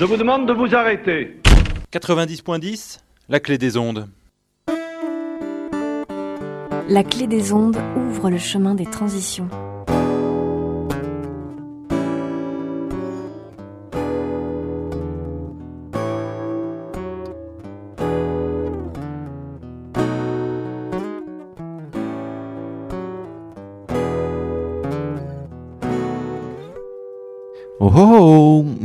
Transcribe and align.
Je 0.00 0.06
vous 0.06 0.16
demande 0.16 0.48
de 0.48 0.54
vous 0.54 0.74
arrêter. 0.74 1.36
90.10, 1.92 3.00
la 3.28 3.38
clé 3.38 3.58
des 3.58 3.76
ondes. 3.76 4.08
La 6.88 7.04
clé 7.04 7.26
des 7.26 7.52
ondes 7.52 7.76
ouvre 7.98 8.30
le 8.30 8.38
chemin 8.38 8.74
des 8.74 8.86
transitions. 8.86 9.50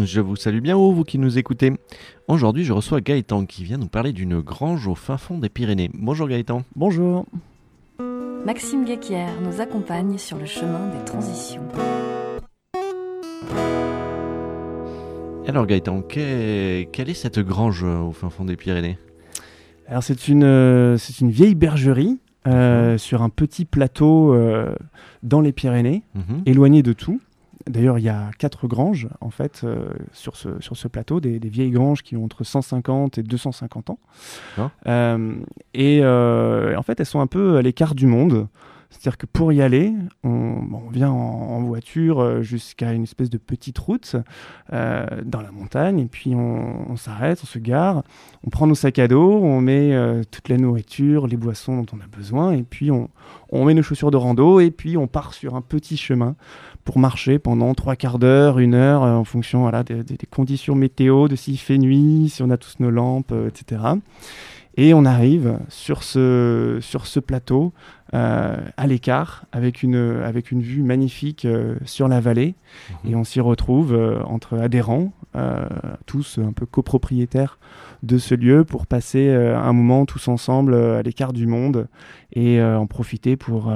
Je 0.06 0.22
vous 0.22 0.36
salue 0.36 0.60
bien 0.60 0.78
haut, 0.78 0.92
vous 0.92 1.04
qui 1.04 1.18
nous 1.18 1.40
écoutez. 1.40 1.74
Aujourd'hui, 2.28 2.64
je 2.64 2.74
reçois 2.74 3.02
Gaëtan 3.02 3.46
qui 3.48 3.64
vient 3.64 3.78
nous 3.78 3.88
parler 3.88 4.14
d'une 4.14 4.40
grange 4.40 4.88
au 4.88 4.94
fin 4.94 5.18
fond 5.18 5.40
des 5.40 5.50
Pyrénées. 5.50 5.90
Bonjour 5.96 6.28
Gaëtan. 6.28 6.64
Bonjour. 6.76 7.26
Maxime 8.46 8.86
Guéquière 8.86 9.42
nous 9.42 9.62
accompagne 9.62 10.20
sur 10.20 10.38
le 10.38 10.46
chemin 10.46 10.88
des 10.90 11.04
transitions. 11.06 11.64
Alors 15.48 15.66
Gaëtan, 15.66 16.02
que- 16.04 16.84
quelle 16.84 17.10
est 17.10 17.14
cette 17.16 17.40
grange 17.40 17.84
au 17.84 18.12
fin 18.12 18.30
fond 18.30 18.46
des 18.46 18.56
Pyrénées? 18.56 18.98
Alors 19.88 20.04
c'est 20.04 20.28
une, 20.28 20.44
euh, 20.44 20.98
c'est 20.98 21.20
une 21.22 21.32
vieille 21.32 21.56
bergerie 21.56 22.20
euh, 22.48 23.00
sur 23.00 23.24
un 23.24 23.30
petit 23.30 23.66
plateau 23.66 24.34
euh, 24.34 24.76
dans 25.24 25.42
les 25.42 25.52
Pyrénées, 25.52 26.04
Mhm. 26.14 26.44
éloigné 26.46 26.84
de 26.84 26.94
tout. 26.94 27.20
D'ailleurs, 27.68 27.98
il 27.98 28.04
y 28.04 28.10
a 28.10 28.30
quatre 28.38 28.68
granges 28.68 29.08
en 29.22 29.32
fait 29.32 29.62
euh, 29.64 29.90
sur, 30.14 30.36
ce, 30.36 30.62
sur 30.62 30.78
ce 30.78 30.88
plateau, 30.88 31.20
des, 31.20 31.40
des 31.40 31.50
vieilles 31.50 31.72
granges 31.72 32.04
qui 32.04 32.16
ont 32.16 32.24
entre 32.24 32.44
150 32.44 33.18
et 33.18 33.24
250 33.24 33.90
ans. 33.90 34.00
D'accord. 34.56 34.72
Euh, 34.88 35.36
et 35.74 36.02
euh, 36.04 36.78
en 36.78 36.84
fait, 36.84 37.00
elles 37.00 37.06
sont 37.06 37.22
un 37.22 37.28
peu 37.28 37.58
à 37.58 37.62
l'écart 37.62 37.96
du 37.96 38.06
monde. 38.06 38.48
C'est-à-dire 38.90 39.18
que 39.18 39.26
pour 39.26 39.52
y 39.52 39.62
aller, 39.62 39.94
on, 40.24 40.90
vient 40.90 41.10
en, 41.10 41.16
en 41.16 41.62
voiture 41.64 42.22
euh, 42.22 42.42
jusqu'à 42.42 42.94
une 42.94 43.04
espèce 43.04 43.30
de 43.30 43.38
petite 43.38 43.78
route 43.78 44.16
euh, 44.72 45.06
dans 45.26 45.42
la 45.42 45.52
montagne, 45.52 46.00
et 46.00 46.06
puis 46.06 46.34
on, 46.34 46.92
on 46.92 46.96
s'arrête, 46.96 47.40
on 47.44 47.46
se 47.46 47.60
gare, 47.60 48.04
on 48.46 48.50
prend 48.50 48.68
nos 48.68 48.76
sacs 48.76 49.00
à 49.00 49.08
dos, 49.08 49.40
on 49.42 49.60
met 49.60 49.94
euh, 49.94 50.24
toute 50.30 50.48
la 50.48 50.58
nourriture, 50.58 51.28
les 51.28 51.36
boissons 51.36 51.82
dont 51.82 51.98
on 51.98 52.00
a 52.00 52.08
besoin, 52.08 52.54
et 52.54 52.64
puis 52.64 52.90
on, 52.90 53.10
on 53.50 53.66
met 53.66 53.74
nos 53.74 53.84
chaussures 53.84 54.12
de 54.12 54.18
rando, 54.18 54.62
et 54.62 54.72
puis 54.72 54.96
on 54.96 55.08
part 55.08 55.34
sur 55.34 55.56
un 55.56 55.62
petit 55.62 55.98
chemin 55.98 56.36
pour 56.86 57.00
marcher 57.00 57.40
pendant 57.40 57.74
trois 57.74 57.96
quarts 57.96 58.20
d'heure, 58.20 58.60
une 58.60 58.76
heure, 58.76 59.04
euh, 59.04 59.16
en 59.16 59.26
fonction 59.26 59.62
voilà, 59.62 59.84
des, 59.84 60.04
conditions 60.30 60.76
météo, 60.76 61.28
de 61.28 61.36
s'il 61.36 61.58
fait 61.58 61.80
nuit, 61.80 62.30
si 62.30 62.44
on 62.44 62.50
a 62.52 62.58
tous 62.58 62.76
nos 62.80 62.92
lampes, 62.92 63.32
euh, 63.32 63.50
etc. 63.50 63.82
Et 64.78 64.94
on 64.94 65.04
arrive 65.04 65.60
sur 65.68 66.04
ce, 66.04 66.78
sur 66.82 67.08
ce 67.08 67.20
plateau 67.20 67.74
euh, 68.14 68.56
à 68.78 68.86
l'écart 68.86 69.46
avec 69.52 69.82
une, 69.82 70.22
avec 70.24 70.52
une 70.52 70.62
vue 70.62 70.84
magnifique 70.84 71.44
euh, 71.44 71.76
sur 71.86 72.08
la 72.08 72.20
vallée. 72.20 72.54
Mhm. 73.04 73.12
Et 73.12 73.16
on 73.16 73.24
s'y 73.24 73.40
retrouve 73.40 73.94
euh, 73.94 74.22
entre 74.26 74.58
adhérents, 74.58 75.12
tous 76.06 76.38
un 76.38 76.54
peu 76.54 76.66
copropriétaires 76.66 77.60
de 78.04 78.18
ce 78.18 78.36
lieu 78.36 78.64
pour 78.64 78.88
passer 78.88 79.30
un 79.30 79.74
moment 79.74 80.06
tous 80.06 80.30
ensemble 80.30 80.74
à 80.74 81.02
l'écart 81.02 81.34
du 81.34 81.46
monde 81.46 81.90
et 82.32 82.64
en 82.64 82.88
profiter 82.88 83.36
pour 83.36 83.70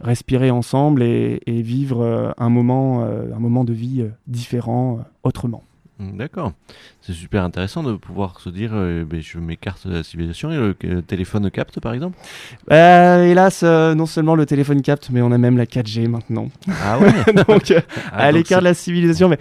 respirer 0.00 0.52
ensemble 0.52 1.02
et, 1.02 1.40
et 1.46 1.60
vivre 1.60 2.32
un, 2.38 2.48
moment, 2.50 3.02
un 3.02 3.38
moment 3.40 3.64
de 3.64 3.72
vie 3.72 4.04
différent 4.28 5.00
autrement. 5.24 5.64
Mm, 6.02 6.16
D'accord. 6.16 6.52
C'est 7.00 7.12
super 7.12 7.44
intéressant 7.44 7.82
de 7.82 7.94
pouvoir 7.94 8.40
se 8.40 8.48
dire 8.48 8.70
euh, 8.74 9.04
ben, 9.04 9.20
je 9.20 9.38
m'écarte 9.38 9.86
de 9.86 9.94
la 9.94 10.02
civilisation 10.02 10.50
et 10.50 10.56
le 10.56 10.76
euh, 10.84 11.00
téléphone 11.02 11.50
capte 11.50 11.80
par 11.80 11.94
exemple. 11.94 12.18
Euh, 12.70 13.24
hélas, 13.24 13.62
euh, 13.62 13.94
non 13.94 14.06
seulement 14.06 14.34
le 14.34 14.46
téléphone 14.46 14.82
capte, 14.82 15.10
mais 15.10 15.22
on 15.22 15.32
a 15.32 15.38
même 15.38 15.56
la 15.56 15.66
4G 15.66 16.08
maintenant. 16.08 16.48
Ah 16.84 16.98
ouais 16.98 17.12
donc, 17.48 17.72
Ah, 18.12 18.16
à 18.16 18.32
l'écart 18.32 18.60
de 18.60 18.64
la 18.64 18.74
civilisation, 18.74 19.28
mais 19.28 19.38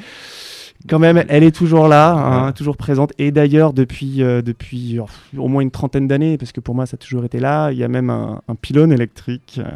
quand 0.90 1.00
même, 1.00 1.24
elle 1.30 1.44
est 1.44 1.56
toujours 1.56 1.88
là, 1.88 2.12
hein, 2.14 2.46
Ouais. 2.48 2.54
toujours 2.54 2.78
présente. 2.78 3.12
Et 3.18 3.32
d'ailleurs, 3.32 3.74
depuis, 3.74 4.24
euh, 4.24 4.42
depuis 4.42 5.00
euh, 5.00 5.04
au 5.38 5.48
moins 5.48 5.62
une 5.62 5.72
trentaine 5.72 6.08
d'années, 6.08 6.38
parce 6.38 6.52
que 6.52 6.60
pour 6.60 6.76
moi, 6.76 6.86
ça 6.86 6.96
a 6.96 6.98
toujours 6.98 7.24
été 7.26 7.40
là, 7.40 7.72
il 7.72 7.78
y 7.78 7.84
a 7.84 7.88
même 7.88 8.10
un, 8.10 8.42
un 8.48 8.56
pylône 8.56 8.92
électrique 8.92 9.60
euh, 9.60 9.70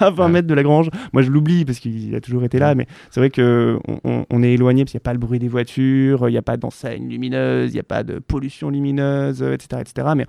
à 0.00 0.10
20 0.10 0.24
Ouais. 0.24 0.30
mètres 0.30 0.48
de 0.48 0.54
la 0.54 0.62
grange. 0.62 0.90
Moi, 1.12 1.22
je 1.22 1.30
l'oublie 1.30 1.64
parce 1.64 1.78
qu'il 1.78 2.14
a 2.14 2.20
toujours 2.20 2.44
été 2.44 2.58
là, 2.58 2.74
mais 2.74 2.86
c'est 3.10 3.20
vrai 3.20 3.30
que 3.30 3.78
on, 4.04 4.42
est 4.42 4.52
éloigné 4.52 4.84
parce 4.84 4.92
qu'il 4.92 4.98
n'y 4.98 5.02
a 5.02 5.08
pas 5.08 5.12
le 5.12 5.18
bruit 5.18 5.38
des 5.38 5.48
voitures, 5.48 6.28
il 6.28 6.32
n'y 6.32 6.38
a 6.38 6.42
pas 6.42 6.56
d'enseigne 6.56 7.08
lumineuse, 7.08 7.70
il 7.70 7.74
n'y 7.74 7.80
a 7.80 7.84
pas 7.84 8.02
de 8.02 8.18
pollution 8.18 8.70
lumineuse, 8.70 9.42
etc., 9.42 9.82
etc. 9.82 10.08
Mais 10.16 10.26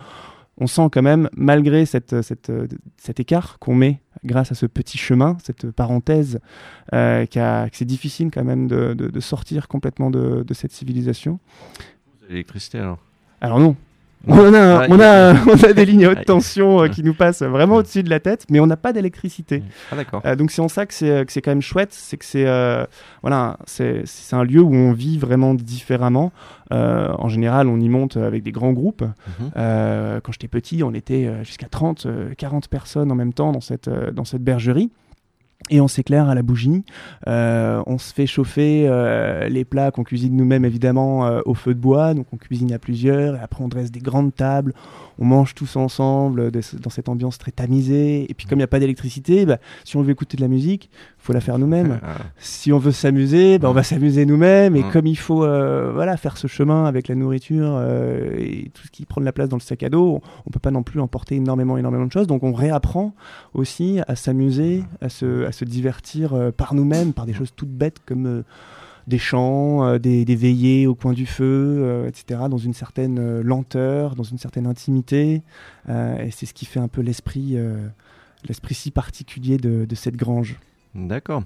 on 0.58 0.68
sent 0.68 0.88
quand 0.92 1.02
même, 1.02 1.30
malgré 1.36 1.86
cette, 1.86 2.22
cette, 2.22 2.50
euh, 2.50 2.68
cet 2.98 3.20
écart 3.20 3.60
qu'on 3.60 3.76
met 3.76 4.00
grâce 4.24 4.52
à 4.52 4.56
ce 4.56 4.66
petit 4.66 4.98
chemin, 4.98 5.38
cette 5.44 5.70
parenthèse, 5.72 6.40
euh, 6.94 7.26
qu'a- 7.26 7.70
que 7.70 7.76
c'est 7.78 7.86
difficile 7.86 8.32
quand 8.32 8.44
même 8.46 8.68
de, 8.68 8.94
de- 8.94 9.10
de 9.10 9.20
sortir 9.20 9.68
complètement 9.68 10.10
de, 10.10 10.44
de 10.44 10.54
cette 10.54 10.72
civilisation. 10.72 11.40
L'électricité 12.30 12.80
alors? 12.80 13.00
Alors 13.42 13.60
non. 13.60 13.76
On 14.28 14.54
a, 14.54 14.88
on, 14.90 15.00
a, 15.00 15.34
on 15.46 15.64
a 15.64 15.74
des 15.74 15.86
lignes 15.86 16.08
Ouais. 16.08 16.18
haute 16.20 16.26
tension 16.26 16.82
euh, 16.84 16.88
qui 16.88 17.04
nous 17.04 17.14
passent 17.14 17.42
vraiment 17.44 17.76
au-dessus 17.76 18.04
de 18.04 18.10
la 18.10 18.20
tête, 18.20 18.46
mais 18.50 18.60
on 18.60 18.68
n'a 18.68 18.78
pas 18.78 18.92
d'électricité. 18.94 19.64
Ah 19.92 19.96
d'accord. 19.96 20.22
Euh, 20.26 20.36
donc 20.36 20.52
c'est 20.52 20.62
en 20.62 20.68
ça 20.68 20.86
que 20.86 20.94
c'est 20.94 21.26
que 21.26 21.32
c'est 21.32 21.42
quand 21.42 21.52
même 21.52 21.62
chouette, 21.62 21.90
c'est 21.94 22.18
que 22.18 22.26
c'est 22.26 22.46
euh, 22.48 22.86
voilà, 23.22 23.58
c'est 23.66 24.02
c'est 24.06 24.36
un 24.36 24.44
lieu 24.44 24.62
où 24.62 24.74
on 24.74 24.92
vit 24.94 25.18
vraiment 25.18 25.54
différemment. 25.54 26.32
Euh, 26.74 27.14
en 27.20 27.30
général, 27.30 27.68
on 27.68 27.80
y 27.80 27.90
monte 27.90 28.18
avec 28.18 28.42
des 28.44 28.52
grands 28.52 28.74
groupes. 28.74 29.04
Mhm. 29.04 29.52
Euh, 29.58 30.20
quand 30.24 30.32
j'étais 30.32 30.48
petit, 30.48 30.82
on 30.84 30.94
était 30.94 31.26
euh, 31.28 31.44
jusqu'à 31.44 31.68
30, 31.68 32.06
euh, 32.06 32.34
40 32.38 32.68
personnes 32.68 33.12
en 33.12 33.16
même 33.16 33.34
temps 33.34 33.52
dans 33.52 33.62
cette, 33.62 33.88
euh, 33.88 34.12
dans 34.12 34.26
cette 34.26 34.44
bergerie. 34.44 34.92
Et 35.72 35.82
on 35.82 35.88
s'éclaire 35.88 36.30
à 36.30 36.36
la 36.36 36.44
bougie. 36.44 36.84
Euh, 37.28 37.82
on 37.88 37.98
se 37.98 38.14
fait 38.14 38.28
chauffer 38.28 38.86
euh, 38.88 39.50
les 39.50 39.66
plats 39.66 39.90
qu'on 39.90 40.04
cuisine 40.04 40.36
nous-mêmes, 40.36 40.64
évidemment, 40.64 41.26
euh, 41.26 41.42
au 41.46 41.56
feu 41.56 41.74
de 41.74 41.80
bois. 41.80 42.14
Donc 42.14 42.28
on 42.32 42.38
cuisine 42.38 42.72
à 42.72 42.78
plusieurs. 42.78 43.36
Et 43.36 43.40
après, 43.40 43.64
on 43.64 43.68
dresse 43.68 43.92
des 43.92 44.00
grandes 44.00 44.36
tables. 44.36 44.74
On 45.18 45.26
mange 45.26 45.56
tous 45.56 45.76
ensemble 45.76 46.52
dans 46.52 46.90
cette 46.92 47.10
ambiance 47.10 47.40
très 47.40 47.52
tamisée. 47.52 48.30
Et 48.30 48.34
puis, 48.36 48.46
comme 48.46 48.60
il 48.60 48.62
n'y 48.62 48.66
a 48.66 48.68
pas 48.68 48.80
d'électricité, 48.80 49.48
bah, 49.48 49.58
si 49.86 49.98
on 49.98 50.04
veut 50.04 50.12
écouter 50.12 50.38
de 50.38 50.42
la 50.42 50.50
musique, 50.50 50.92
faut 51.26 51.34
la 51.34 51.42
faire 51.42 51.58
nous-mêmes. 51.60 52.00
Ah, 52.04 52.16
Si 52.38 52.72
on 52.72 52.78
veut 52.78 52.92
s'amuser, 52.92 53.58
ben, 53.60 53.70
on 53.70 53.74
va 53.74 53.84
s'amuser 53.84 54.26
nous-mêmes. 54.26 54.76
Et 54.76 54.84
Mm. 54.84 54.92
comme 54.92 55.08
il 55.08 55.16
faut 55.18 55.44
euh, 55.44 55.92
voilà, 55.94 56.18
faire 56.18 56.38
ce 56.38 56.48
chemin 56.48 56.86
avec 56.86 57.08
la 57.08 57.16
nourriture 57.16 57.76
euh, 57.78 58.36
et 58.38 58.70
tout 58.74 58.84
ce 58.86 58.92
qui 58.92 59.06
prend 59.06 59.22
de 59.22 59.26
la 59.26 59.32
place 59.34 59.50
dans 59.50 59.58
le 59.58 59.62
sac 59.62 59.84
à 59.84 59.90
dos, 59.90 60.08
on, 60.16 60.22
on 60.46 60.50
peut 60.52 60.60
pas 60.60 60.72
non 60.72 60.84
plus 60.84 61.00
emporter 61.02 61.36
énormément, 61.36 61.78
énormément 61.78 62.06
de 62.06 62.12
choses. 62.12 62.28
Donc 62.28 62.44
on 62.44 62.54
réapprend 62.54 63.14
aussi 63.54 64.00
à 64.08 64.16
s'amuser, 64.16 64.84
à 65.02 65.10
se, 65.10 65.46
à 65.46 65.52
se 65.52 65.66
divertir 65.66 66.34
euh, 66.34 66.52
par 66.52 66.74
nous-mêmes, 66.76 67.14
par 67.14 67.26
des 67.26 67.34
choses 67.34 67.52
toutes 67.56 67.70
bêtes 67.72 68.00
comme 68.06 68.44
des 69.08 69.20
chants, 69.20 69.86
euh, 69.86 70.00
des, 70.00 70.26
des 70.26 70.36
veillées 70.36 70.88
au 70.88 70.96
coin 70.96 71.14
du 71.14 71.28
feu, 71.28 71.44
euh, 71.46 72.08
etc., 72.08 72.42
dans 72.50 72.58
une 72.58 72.74
certaine 72.74 73.20
euh, 73.20 73.44
lenteur, 73.44 74.16
dans 74.16 74.24
une 74.24 74.40
certaine 74.40 74.66
intimité. 74.66 75.44
Et 75.88 76.32
c'est 76.32 76.48
ce 76.48 76.54
qui 76.56 76.66
fait 76.66 76.80
un 76.80 76.88
peu 76.88 77.02
l'esprit, 77.02 77.56
l'esprit 78.48 78.74
si 78.74 78.90
particulier 78.90 79.58
de, 79.58 79.86
de 79.86 79.96
cette 79.96 80.16
grange. 80.16 80.58
D'accord. 80.96 81.44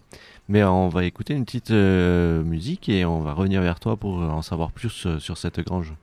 Mais 0.47 0.63
on 0.63 0.89
va 0.89 1.05
écouter 1.05 1.33
une 1.33 1.43
petite 1.43 1.71
euh, 1.71 2.43
musique 2.43 2.87
et 2.87 3.03
on 3.03 3.21
va 3.21 3.33
revenir 3.33 3.61
vers 3.61 3.79
toi 3.79 3.97
pour 3.97 4.17
en 4.19 4.43
savoir 4.43 4.71
plus 4.71 5.07
euh, 5.07 5.19
sur 5.19 5.37
cette 5.37 5.59
grange. 5.59 5.93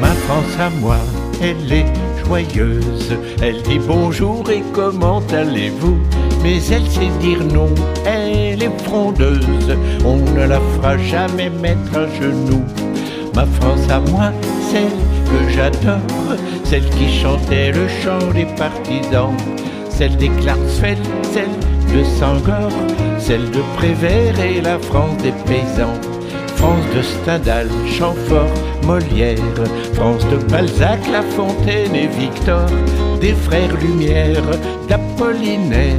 Ma 0.00 0.12
France 0.26 0.58
à 0.58 0.70
moi, 0.70 0.98
elle 1.40 1.72
est 1.72 1.86
joyeuse. 2.24 3.16
Elle 3.40 3.62
dit 3.62 3.78
bonjour 3.78 4.50
et 4.50 4.62
comment 4.72 5.22
allez-vous? 5.30 5.98
Mais 6.42 6.56
elle 6.66 6.86
sait 6.90 7.10
dire 7.20 7.44
non, 7.44 7.72
elle 8.04 8.60
est 8.60 8.78
frondeuse. 8.80 9.76
On 10.04 10.16
ne 10.16 10.46
la 10.46 10.58
fera 10.58 10.98
jamais 10.98 11.48
mettre 11.48 11.96
à 11.96 12.08
genoux. 12.08 12.64
Ma 13.34 13.46
France 13.46 13.88
à 13.88 14.00
moi, 14.10 14.30
celle 14.70 14.98
que 15.30 15.52
j'adore, 15.52 16.36
celle 16.64 16.88
qui 16.90 17.10
chantait 17.10 17.72
le 17.72 17.88
chant 17.88 18.32
des 18.34 18.44
partisans, 18.56 19.36
celle 19.88 20.16
des 20.16 20.28
Klarsfeld, 20.28 20.98
celle 21.32 21.56
de 21.94 22.04
Sangor, 22.04 22.70
celle 23.18 23.50
de 23.50 23.60
Prévert 23.76 24.38
et 24.40 24.60
la 24.60 24.78
France 24.78 25.16
des 25.22 25.32
paysans. 25.46 25.98
France 26.56 26.84
de 26.94 27.02
Stendhal, 27.02 27.68
Chamfort, 27.86 28.52
Molière, 28.86 29.38
France 29.94 30.24
de 30.28 30.36
Balzac, 30.50 31.00
La 31.10 31.22
Fontaine 31.22 31.94
et 31.94 32.06
Victor, 32.06 32.66
des 33.20 33.32
frères 33.32 33.76
Lumière, 33.80 34.42
d'Apollinaire, 34.88 35.96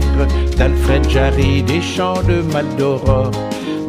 d'Alfred 0.57 1.09
Jarry, 1.09 1.63
des 1.63 1.81
chants 1.81 2.21
de 2.27 2.41
Maldoror. 2.53 3.31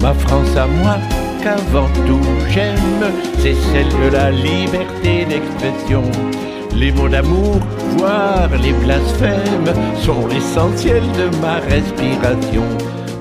Ma 0.01 0.13
France 0.15 0.57
à 0.57 0.67
moi, 0.67 0.97
qu'avant 1.45 1.91
tout 2.07 2.21
j'aime, 2.49 3.13
c'est 3.39 3.55
celle 3.55 3.89
de 3.89 4.17
la 4.17 4.31
liberté 4.31 5.27
d'expression. 5.27 6.03
Les 6.75 6.91
mots 6.91 7.09
d'amour, 7.09 7.61
voire 7.99 8.49
les 8.63 8.73
blasphèmes, 8.73 9.73
sont 10.01 10.27
l'essentiel 10.27 11.03
de 11.21 11.37
ma 11.43 11.57
respiration. 11.75 12.65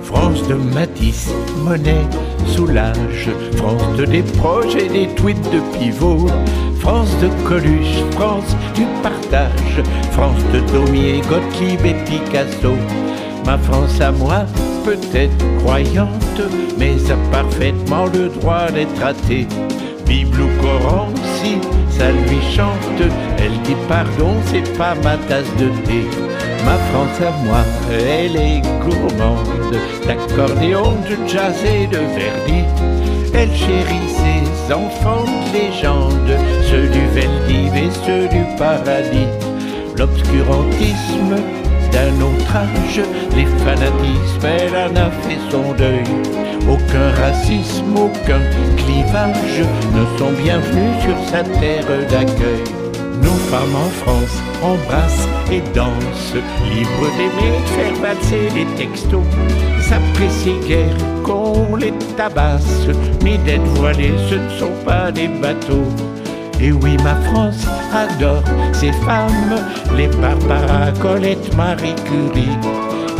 France 0.03 0.47
de 0.47 0.55
Matisse, 0.55 1.33
Monet, 1.65 2.07
Soulage, 2.47 3.29
France 3.57 3.97
de 3.97 4.05
des 4.05 4.23
projets, 4.23 4.87
des 4.87 5.07
tweets 5.15 5.51
de 5.51 5.59
pivot, 5.77 6.27
France 6.79 7.13
de 7.21 7.27
Coluche, 7.47 7.99
France 8.11 8.55
du 8.73 8.85
partage, 9.01 9.83
France 10.11 10.43
de 10.53 10.59
Daumier, 10.71 11.21
Gottlieb 11.29 11.85
et 11.85 11.95
Picasso. 12.05 12.75
Ma 13.45 13.57
France 13.57 13.99
à 13.99 14.11
moi, 14.11 14.45
peut-être 14.83 15.37
croyante, 15.59 16.41
mais 16.77 16.95
a 17.09 17.15
parfaitement 17.31 18.05
le 18.05 18.29
droit 18.29 18.69
d'être 18.71 19.03
athée. 19.03 19.47
Bible 20.05 20.41
ou 20.41 20.61
Coran, 20.61 21.07
si 21.37 21.57
ça 21.89 22.11
lui 22.11 22.39
chante, 22.55 23.01
elle 23.37 23.57
dit 23.63 23.77
pardon, 23.87 24.33
c'est 24.45 24.77
pas 24.77 24.95
ma 24.95 25.17
tasse 25.29 25.51
de 25.57 25.69
thé. 25.85 26.03
Ma 26.65 26.77
France 26.89 27.19
à 27.21 27.31
moi, 27.45 27.63
elle 27.91 28.35
est 28.35 28.61
gourmande 28.81 29.75
d'accordéon, 30.05 30.93
de 31.09 31.27
jazz 31.27 31.55
et 31.65 31.87
de 31.87 31.97
verdi. 31.97 32.63
Elle 33.33 33.53
chérit 33.55 34.07
ses 34.07 34.73
enfants 34.73 35.25
de 35.25 35.57
légende, 35.57 36.37
ceux 36.69 36.87
du 36.87 37.05
Veldiv 37.07 37.75
et 37.75 37.89
ceux 38.05 38.27
du 38.27 38.45
paradis. 38.57 39.27
L'obscurantisme 39.97 41.35
d'un 41.93 42.19
autre 42.21 42.55
âge, 42.55 43.01
les 43.35 43.45
fanatismes, 43.63 44.45
elle 44.45 44.75
en 44.75 44.95
a 44.95 45.11
fait 45.11 45.39
son 45.51 45.73
deuil. 45.73 46.03
Aucun 46.67 47.09
racisme, 47.21 47.95
aucun 47.95 48.41
clivage 48.77 49.61
ne 49.95 50.17
sont 50.17 50.31
bienvenus 50.31 50.95
sur 51.01 51.17
sa 51.29 51.43
terre 51.43 51.85
d'accueil. 52.09 52.63
Nos 53.21 53.39
femmes 53.51 53.75
en 53.75 53.89
France 54.01 54.41
embrassent 54.61 55.27
et 55.51 55.61
dansent, 55.75 56.35
libres 56.73 57.11
d'aimer, 57.17 57.57
de 57.61 57.69
faire 57.77 57.95
valser 58.01 58.49
les 58.55 58.65
textos. 58.75 59.21
S'apprécient 59.79 60.59
guère 60.67 60.97
qu'on 61.23 61.75
les 61.75 61.93
tabasse, 62.17 62.87
ni 63.23 63.37
d'être 63.39 63.65
voilés, 63.75 64.13
ce 64.29 64.35
ne 64.35 64.49
sont 64.59 64.83
pas 64.83 65.11
des 65.11 65.27
bateaux. 65.27 65.87
Et 66.59 66.71
oui, 66.71 66.97
ma 67.03 67.15
France 67.15 67.65
adore 67.93 68.43
ces 68.71 68.91
femmes, 68.91 69.55
les 69.97 70.07
Barbara, 70.07 70.91
Colette, 71.01 71.55
Marie 71.55 71.95
Curie, 72.05 72.57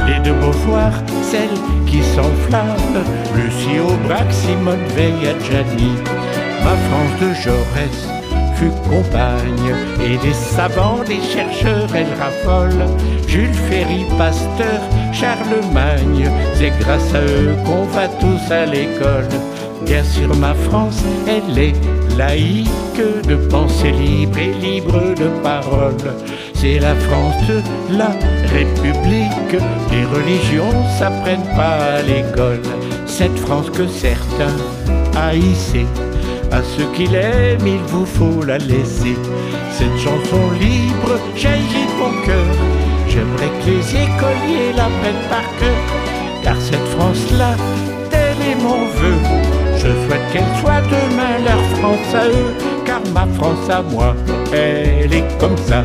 les 0.07 0.19
de 0.19 0.33
Beauvoir, 0.39 0.91
celles 1.21 1.59
qui 1.85 2.01
s'enflamment, 2.01 3.03
Lucie 3.35 3.80
Aubrac, 3.80 4.31
Simone 4.31 4.85
Veil, 4.95 5.27
Adjani. 5.27 5.91
Ma 6.63 6.75
France 6.88 7.19
de 7.21 7.33
Jaurès 7.33 8.07
fut 8.56 8.71
compagne, 8.89 9.75
et 10.06 10.18
des 10.18 10.33
savants, 10.33 11.03
des 11.06 11.21
chercheurs, 11.21 11.89
elle 11.94 12.13
raffole. 12.19 12.85
Jules 13.27 13.53
Ferry, 13.69 14.06
Pasteur, 14.18 14.80
Charlemagne, 15.12 16.30
c'est 16.53 16.71
grâce 16.80 17.13
à 17.13 17.21
eux 17.21 17.56
qu'on 17.65 17.83
va 17.85 18.07
tous 18.07 18.51
à 18.51 18.65
l'école. 18.65 19.27
Bien 19.85 20.03
sûr, 20.03 20.33
ma 20.35 20.53
France, 20.53 21.03
elle 21.27 21.57
est 21.57 21.74
laïque 22.18 22.69
de 23.27 23.35
pensée 23.35 23.91
libre 23.91 24.38
et 24.38 24.53
libre 24.53 25.00
de 25.15 25.27
parole. 25.41 25.97
C'est 26.53 26.80
la 26.80 26.95
France 26.95 27.35
de 27.47 27.62
la 27.97 28.12
République. 28.47 29.62
Les 29.91 30.06
religions 30.06 30.74
s'apprennent 30.97 31.50
pas 31.56 31.97
à 31.97 32.01
l'école. 32.01 32.62
Cette 33.06 33.38
France 33.38 33.69
que 33.69 33.88
certains 33.88 34.56
haïssaient. 35.15 35.85
À 36.51 36.62
ceux 36.62 36.85
qui 36.95 37.07
l'aiment, 37.07 37.68
il 37.68 37.81
vous 37.88 38.06
faut 38.06 38.44
la 38.45 38.57
laisser. 38.57 39.18
Cette 39.71 39.97
chanson 39.97 40.51
libre 40.59 41.19
jaillit 41.35 41.88
de 41.89 41.97
mon 42.00 42.25
cœur. 42.25 42.56
J'aimerais 43.09 43.51
que 43.59 43.69
les 43.69 43.95
écoliers 43.95 44.74
la 44.75 44.88
prennent 45.01 45.30
par 45.30 45.47
cœur. 45.59 45.81
Car 46.44 46.56
cette 46.62 46.88
France-là, 46.97 47.56
tel 48.09 48.38
est 48.50 48.62
mon 48.62 48.85
vœu. 48.85 49.52
Je 49.83 49.89
souhaite 50.06 50.21
qu'elle 50.31 50.62
soit 50.62 50.81
demain 50.89 51.44
leur 51.44 51.62
France 51.77 52.15
à 52.15 52.27
eux, 52.27 52.53
car 52.85 53.01
ma 53.13 53.27
France 53.35 53.69
à 53.69 53.81
moi, 53.81 54.15
elle 54.53 55.13
est 55.13 55.38
comme 55.39 55.57
ça. 55.57 55.83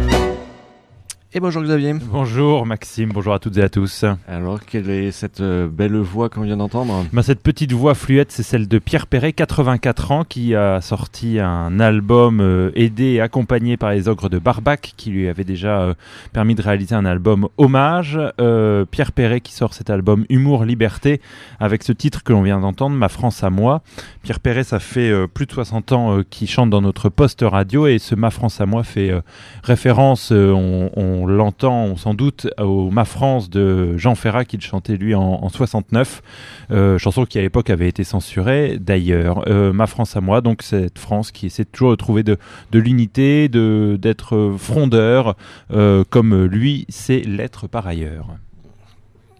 Et 1.34 1.40
bonjour 1.40 1.62
Xavier. 1.62 1.92
Bonjour 1.92 2.64
Maxime, 2.64 3.10
bonjour 3.12 3.34
à 3.34 3.38
toutes 3.38 3.58
et 3.58 3.62
à 3.62 3.68
tous. 3.68 4.06
Alors, 4.26 4.60
quelle 4.64 4.88
est 4.88 5.10
cette 5.10 5.42
euh, 5.42 5.68
belle 5.68 5.98
voix 5.98 6.30
qu'on 6.30 6.40
vient 6.40 6.56
d'entendre? 6.56 7.04
Ben, 7.12 7.20
cette 7.20 7.42
petite 7.42 7.72
voix 7.72 7.94
fluette, 7.94 8.32
c'est 8.32 8.42
celle 8.42 8.66
de 8.66 8.78
Pierre 8.78 9.06
Perret, 9.06 9.34
84 9.34 10.10
ans, 10.10 10.24
qui 10.24 10.54
a 10.54 10.80
sorti 10.80 11.38
un 11.38 11.80
album 11.80 12.40
euh, 12.40 12.70
aidé 12.74 13.12
et 13.12 13.20
accompagné 13.20 13.76
par 13.76 13.90
les 13.90 14.08
ogres 14.08 14.30
de 14.30 14.38
Barbac, 14.38 14.94
qui 14.96 15.10
lui 15.10 15.28
avait 15.28 15.44
déjà 15.44 15.82
euh, 15.82 15.94
permis 16.32 16.54
de 16.54 16.62
réaliser 16.62 16.94
un 16.94 17.04
album 17.04 17.46
hommage. 17.58 18.18
Euh, 18.40 18.86
Pierre 18.86 19.12
Perret 19.12 19.42
qui 19.42 19.52
sort 19.52 19.74
cet 19.74 19.90
album 19.90 20.24
Humour 20.30 20.64
Liberté, 20.64 21.20
avec 21.60 21.82
ce 21.82 21.92
titre 21.92 22.22
que 22.22 22.32
l'on 22.32 22.40
vient 22.40 22.58
d'entendre, 22.60 22.96
Ma 22.96 23.10
France 23.10 23.44
à 23.44 23.50
moi. 23.50 23.82
Pierre 24.22 24.40
Perret, 24.40 24.64
ça 24.64 24.78
fait 24.78 25.10
euh, 25.10 25.26
plus 25.26 25.44
de 25.44 25.52
60 25.52 25.92
ans 25.92 26.16
euh, 26.18 26.22
qu'il 26.22 26.48
chante 26.48 26.70
dans 26.70 26.80
notre 26.80 27.10
poste 27.10 27.44
radio, 27.46 27.86
et 27.86 27.98
ce 27.98 28.14
Ma 28.14 28.30
France 28.30 28.62
à 28.62 28.66
moi 28.66 28.82
fait 28.82 29.10
euh, 29.10 29.20
référence, 29.62 30.32
euh, 30.32 30.52
on, 30.52 31.17
on 31.22 31.26
l'entend 31.26 31.84
on 31.84 31.96
sans 31.96 32.14
doute, 32.14 32.48
au 32.58 32.90
Ma 32.90 33.04
France 33.04 33.50
de 33.50 33.96
Jean 33.96 34.14
Ferrat, 34.14 34.44
qu'il 34.44 34.60
chantait 34.60 34.96
lui 34.96 35.14
en, 35.14 35.22
en 35.22 35.48
69, 35.48 36.22
euh, 36.70 36.98
chanson 36.98 37.24
qui 37.24 37.38
à 37.38 37.42
l'époque 37.42 37.70
avait 37.70 37.88
été 37.88 38.04
censurée 38.04 38.78
d'ailleurs. 38.78 39.48
Euh, 39.48 39.72
Ma 39.72 39.86
France 39.86 40.16
à 40.16 40.20
moi, 40.20 40.40
donc 40.40 40.62
cette 40.62 40.98
France 40.98 41.30
qui 41.30 41.46
essaie 41.46 41.64
toujours 41.64 41.90
de 41.90 41.96
trouver 41.96 42.22
de, 42.22 42.36
de 42.72 42.78
l'unité, 42.78 43.48
de 43.48 43.98
d'être 44.00 44.54
frondeur, 44.58 45.36
euh, 45.72 46.04
comme 46.08 46.44
lui 46.44 46.86
sait 46.88 47.20
l'être 47.20 47.66
par 47.66 47.86
ailleurs. 47.86 48.28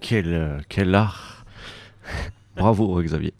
Quel, 0.00 0.62
quel 0.68 0.94
art 0.94 1.44
Bravo 2.56 3.00
Xavier. 3.02 3.34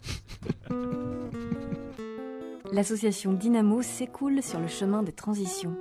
L'association 2.71 3.33
Dynamo 3.33 3.81
s'écoule 3.81 4.43
sur 4.43 4.59
le 4.59 4.67
chemin 4.67 5.01
des 5.01 5.11
transitions. 5.11 5.75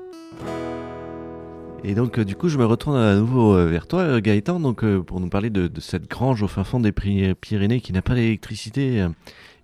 Et 1.85 1.95
donc, 1.95 2.19
euh, 2.19 2.25
du 2.25 2.35
coup, 2.35 2.49
je 2.49 2.59
me 2.59 2.65
retourne 2.67 2.97
à 2.97 3.15
nouveau 3.15 3.55
euh, 3.55 3.67
vers 3.67 3.87
toi, 3.87 4.01
euh, 4.01 4.21
Gaëtan, 4.21 4.61
donc, 4.61 4.85
pour 5.03 5.21
nous 5.21 5.29
parler 5.29 5.49
de, 5.49 5.69
de 5.69 5.81
cette 5.81 6.09
grange 6.09 6.43
au 6.43 6.49
fin 6.49 6.65
fond 6.65 6.81
des 6.81 6.93
Pyrénées 6.93 7.81
qui 7.81 7.93
n'a 7.93 8.03
pas 8.03 8.15
d'électricité 8.15 9.07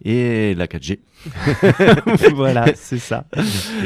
et 0.04 0.54
la 0.54 0.66
4G. 0.66 1.00
voilà, 2.34 2.66
c'est 2.74 2.98
ça. 2.98 3.24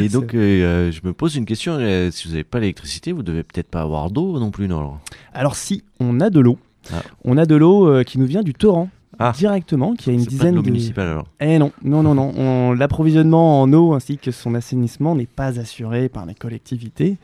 Et 0.00 0.08
donc, 0.08 0.34
euh, 0.34 0.90
je 0.92 1.00
me 1.04 1.12
pose 1.12 1.36
une 1.36 1.46
question 1.46 1.78
si 2.10 2.26
vous 2.28 2.32
n'avez 2.32 2.44
pas 2.44 2.60
l'électricité, 2.60 3.12
vous 3.12 3.22
devez 3.22 3.42
peut-être 3.42 3.69
pas 3.69 3.80
avoir 3.82 4.10
d'eau 4.10 4.38
non 4.38 4.50
plus, 4.50 4.69
non 4.69 4.98
alors? 5.32 5.56
Si, 5.56 5.82
on 6.00 6.20
a 6.20 6.30
de 6.30 6.40
l'eau. 6.40 6.58
Ah. 6.92 7.02
On 7.25 7.37
a 7.37 7.47
de 7.47 7.54
l'eau 7.54 7.88
euh, 7.88 8.02
qui 8.02 8.18
nous 8.18 8.26
vient 8.26 8.42
du 8.42 8.54
torrent. 8.54 8.88
Ah. 9.18 9.32
Directement, 9.37 9.94
qui 9.94 10.11
a 10.11 10.12
une 10.12 10.20
C'est 10.20 10.26
pas 10.26 10.30
de 10.30 10.38
dizaine 10.38 10.62
municipale 10.62 11.08
alors? 11.08 11.26
Eh 11.40 11.58
non, 11.58 11.73
non, 11.82 12.02
non, 12.02 12.14
non. 12.14 12.32
On- 12.37 12.73
L'approvisionnement 12.73 13.61
en 13.62 13.73
eau 13.73 13.92
ainsi 13.94 14.16
que 14.16 14.30
son 14.30 14.54
assainissement 14.54 15.14
n'est 15.16 15.26
pas 15.26 15.58
assuré 15.58 16.08
par 16.08 16.25
les 16.25 16.35
collectivités. 16.35 17.16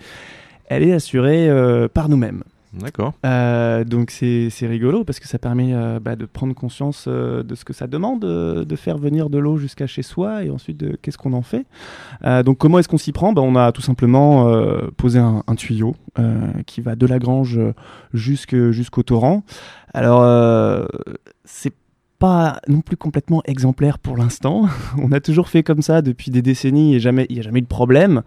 Elle 0.66 0.82
est 0.82 0.92
assurée 0.92 1.48
euh, 1.48 1.88
par 1.88 2.08
nous-mêmes. 2.08 2.42
D'accord. 2.80 3.12
Euh, 3.24 3.84
donc 3.84 4.10
c'est 4.10 4.48
c'est 4.50 4.66
rigolo 4.66 5.04
parce 5.04 5.20
que 5.20 5.28
ça 5.28 5.38
permet 5.38 5.72
euh, 5.72 6.00
bah, 6.00 6.16
de 6.16 6.26
prendre 6.26 6.54
conscience 6.54 7.04
euh, 7.06 7.42
de 7.42 7.54
ce 7.54 7.64
que 7.64 7.72
ça 7.72 7.86
demande 7.86 8.20
de 8.20 8.76
faire 8.76 8.98
venir 8.98 9.30
de 9.30 9.38
l'eau 9.38 9.56
jusqu'à 9.56 9.86
chez 9.86 10.02
soi 10.02 10.44
et 10.44 10.50
ensuite 10.50 10.76
de 10.76 10.96
qu'est-ce 11.00 11.18
qu'on 11.18 11.32
en 11.32 11.42
fait. 11.42 11.66
Donc 12.44 12.58
comment 12.58 12.78
est-ce 12.78 12.88
qu'on 12.88 12.98
s'y 12.98 13.12
prend? 13.12 13.32
Bah, 13.32 13.42
On 13.42 13.54
a 13.54 13.70
tout 13.72 13.82
simplement 13.82 14.52
posé 14.96 15.18
un, 15.18 15.42
un 15.46 15.54
tuyau 15.54 15.94
qui 16.66 16.80
va 16.80 16.96
de 16.96 17.06
la 17.06 17.18
grange 17.18 17.60
jusqu'au 18.12 19.02
torrent. 19.02 19.44
Alors 19.92 20.88
c'est 21.44 21.72
pas 22.18 22.60
non 22.68 22.80
plus 22.80 22.96
complètement 22.96 23.42
exemplaire 23.44 23.98
pour 23.98 24.16
l'instant. 24.16 24.66
On 25.02 25.12
a 25.12 25.20
toujours 25.20 25.48
fait 25.48 25.62
comme 25.62 25.82
ça 25.82 26.00
depuis 26.02 26.30
des 26.30 26.42
décennies 26.42 26.94
et 26.94 27.00
jamais 27.00 27.26
il 27.28 27.34
n'y 27.34 27.40
a 27.40 27.42
jamais 27.42 27.58
eu 27.58 27.62
de 27.62 27.66
problème. 27.66 28.22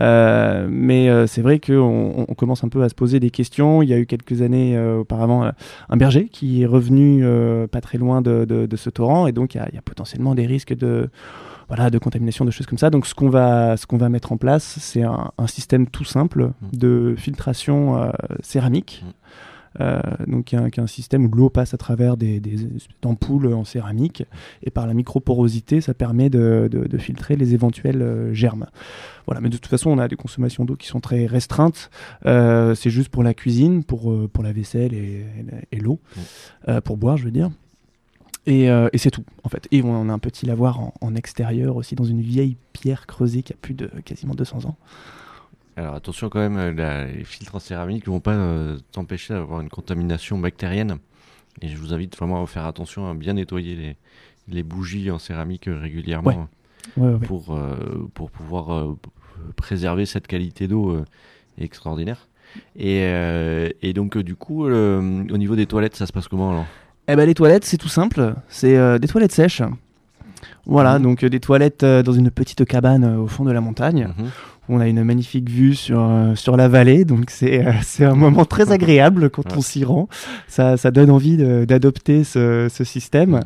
Euh, 0.00 0.66
mais 0.70 1.08
euh, 1.08 1.26
c'est 1.26 1.42
vrai 1.42 1.58
qu'on 1.60 2.26
on- 2.28 2.34
commence 2.34 2.64
un 2.64 2.68
peu 2.68 2.82
à 2.82 2.88
se 2.88 2.94
poser 2.94 3.20
des 3.20 3.30
questions. 3.30 3.82
Il 3.82 3.88
y 3.88 3.94
a 3.94 3.98
eu 3.98 4.06
quelques 4.06 4.42
années 4.42 4.76
euh, 4.76 4.98
auparavant 5.00 5.50
un 5.88 5.96
berger 5.96 6.28
qui 6.28 6.62
est 6.62 6.66
revenu 6.66 7.24
pas 7.70 7.80
très 7.80 7.98
loin 7.98 8.22
de, 8.22 8.44
de- 8.44 8.66
de 8.66 8.76
ce 8.76 8.90
torrent 8.90 9.26
et 9.26 9.32
donc 9.32 9.54
il 9.54 9.58
y 9.58 9.60
a, 9.60 9.68
il 9.70 9.74
y 9.74 9.78
a 9.78 9.82
potentiellement 9.82 10.34
des 10.34 10.46
risques 10.46 10.74
de 10.74 11.10
voilà, 11.68 11.88
de 11.88 11.96
contamination, 11.98 12.44
de 12.44 12.50
choses 12.50 12.66
comme 12.66 12.76
ça. 12.76 12.90
Donc, 12.90 13.06
ce 13.06 13.14
qu'on 13.14 13.30
va, 13.30 13.78
ce 13.78 13.86
qu'on 13.86 13.96
va 13.96 14.10
mettre 14.10 14.32
en 14.32 14.36
place, 14.36 14.76
c'est 14.78 15.02
un, 15.04 15.30
un 15.38 15.46
système 15.46 15.86
tout 15.86 16.04
simple 16.04 16.50
de 16.74 17.14
filtration 17.16 17.96
euh, 17.96 18.10
céramique. 18.42 19.02
Mm. 19.06 19.10
Euh, 19.82 20.00
donc, 20.28 20.44
qui 20.44 20.54
est 20.54 20.58
un, 20.58 20.70
qui 20.70 20.78
est 20.78 20.82
un 20.82 20.86
système 20.86 21.24
où 21.26 21.28
l'eau 21.28 21.50
passe 21.50 21.74
à 21.74 21.76
travers 21.76 22.16
des, 22.16 22.40
d'ampoules 23.02 23.52
en 23.52 23.64
céramique 23.64 24.22
et 24.62 24.70
par 24.70 24.86
la 24.86 24.94
microporosité, 24.94 25.80
ça 25.80 25.92
permet 25.92 26.30
de, 26.30 26.68
de- 26.70 26.86
de 26.86 26.98
filtrer 26.98 27.34
les 27.36 27.52
éventuels 27.54 28.00
euh, 28.00 28.32
germes. 28.32 28.66
Voilà, 29.26 29.40
mais 29.40 29.48
de 29.48 29.56
toute 29.56 29.66
façon, 29.66 29.90
on 29.90 29.98
a 29.98 30.06
des 30.08 30.16
consommations 30.16 30.64
d'eau 30.64 30.76
qui 30.76 30.86
sont 30.86 31.00
très 31.00 31.26
restreintes. 31.26 31.90
Euh, 32.26 32.74
c'est 32.76 32.90
juste 32.90 33.08
pour 33.08 33.22
la 33.24 33.34
cuisine, 33.34 33.82
pour, 33.82 34.14
pour 34.30 34.44
la 34.44 34.52
vaisselle 34.52 34.94
et, 34.94 35.24
et 35.72 35.80
l'eau. 35.80 35.98
Euh, 36.68 36.80
pour 36.80 36.96
boire, 36.96 37.16
je 37.16 37.24
veux 37.24 37.30
dire. 37.32 37.50
Et, 38.46 38.70
euh, 38.70 38.88
et 38.92 38.98
c'est 38.98 39.10
tout, 39.10 39.24
en 39.44 39.48
fait. 39.48 39.68
Et 39.70 39.82
on 39.82 40.08
a 40.08 40.12
un 40.12 40.18
petit 40.18 40.46
lavoir 40.46 40.80
en, 40.80 40.94
en 41.00 41.14
extérieur 41.14 41.76
aussi, 41.76 41.94
dans 41.94 42.04
une 42.04 42.20
vieille 42.20 42.56
pierre 42.72 43.06
creusée 43.06 43.42
qui 43.42 43.52
a 43.52 43.56
plus 43.60 43.74
de 43.74 43.88
quasiment 44.04 44.34
200 44.34 44.64
ans. 44.66 44.76
Alors 45.76 45.94
attention 45.94 46.28
quand 46.28 46.38
même, 46.40 46.56
euh, 46.58 46.72
la- 46.72 47.06
les 47.06 47.24
filtres 47.24 47.54
en 47.54 47.58
céramique 47.58 48.06
ne 48.06 48.12
vont 48.12 48.20
pas 48.20 48.34
euh, 48.34 48.76
t'empêcher 48.92 49.34
d'avoir 49.34 49.60
une 49.60 49.68
contamination 49.70 50.38
bactérienne. 50.38 50.98
Et 51.60 51.68
je 51.68 51.76
vous 51.76 51.92
invite 51.94 52.16
vraiment 52.16 52.42
à 52.42 52.46
faire 52.46 52.66
attention 52.66 53.08
à 53.10 53.14
bien 53.14 53.34
nettoyer 53.34 53.74
les, 53.74 53.96
les 54.48 54.62
bougies 54.62 55.10
en 55.10 55.18
céramique 55.18 55.68
euh, 55.68 55.78
régulièrement 55.78 56.48
Ouais, 56.96 57.08
ouais. 57.12 57.18
pour, 57.26 57.54
euh, 57.54 58.08
pour 58.14 58.30
pouvoir 58.30 58.72
euh, 58.74 58.98
préserver 59.56 60.04
cette 60.04 60.26
qualité 60.26 60.66
d'eau 60.68 60.98
extraordinaire. 61.58 62.28
Et, 62.76 63.02
et 63.82 63.92
donc 63.94 64.18
du 64.18 64.34
coup, 64.34 64.64
au 64.66 65.00
niveau 65.38 65.56
des 65.56 65.66
toilettes, 65.66 65.96
ça 65.96 66.06
se 66.06 66.12
passe 66.12 66.28
comment 66.28 66.50
alors? 66.50 66.66
Eh 67.08 67.16
ben, 67.16 67.24
les 67.26 67.34
toilettes, 67.34 67.64
c'est 67.64 67.78
tout 67.78 67.88
simple. 67.88 68.34
C'est 68.48 68.98
des 68.98 69.08
toilettes 69.08 69.32
sèches. 69.32 69.62
Voilà, 70.66 70.98
Mhm. 70.98 71.02
donc 71.02 71.24
des 71.24 71.40
toilettes 71.40 71.84
dans 71.84 72.12
une 72.12 72.30
petite 72.30 72.64
cabane 72.64 73.04
au 73.16 73.26
fond 73.26 73.44
de 73.44 73.52
la 73.52 73.60
montagne. 73.60 74.12
Mhm. 74.18 74.30
Où 74.68 74.74
On 74.76 74.80
a 74.80 74.88
une 74.88 75.02
magnifique 75.04 75.50
vue 75.50 75.74
sur, 75.74 76.00
euh, 76.00 76.34
sur 76.34 76.56
la 76.56 76.68
vallée, 76.68 77.04
donc 77.04 77.30
c'est 77.30 77.66
euh, 77.66 77.72
c'est 77.82 78.04
un 78.04 78.14
moment 78.14 78.44
très 78.44 78.70
agréable 78.72 79.30
quand 79.30 79.56
on 79.56 79.60
s'y 79.60 79.84
rend. 79.84 80.08
Ça, 80.48 80.76
ça 80.76 80.90
donne 80.90 81.10
envie 81.10 81.36
d'adopter 81.66 82.24
ce, 82.24 82.68
ce 82.70 82.84
système. 82.84 83.40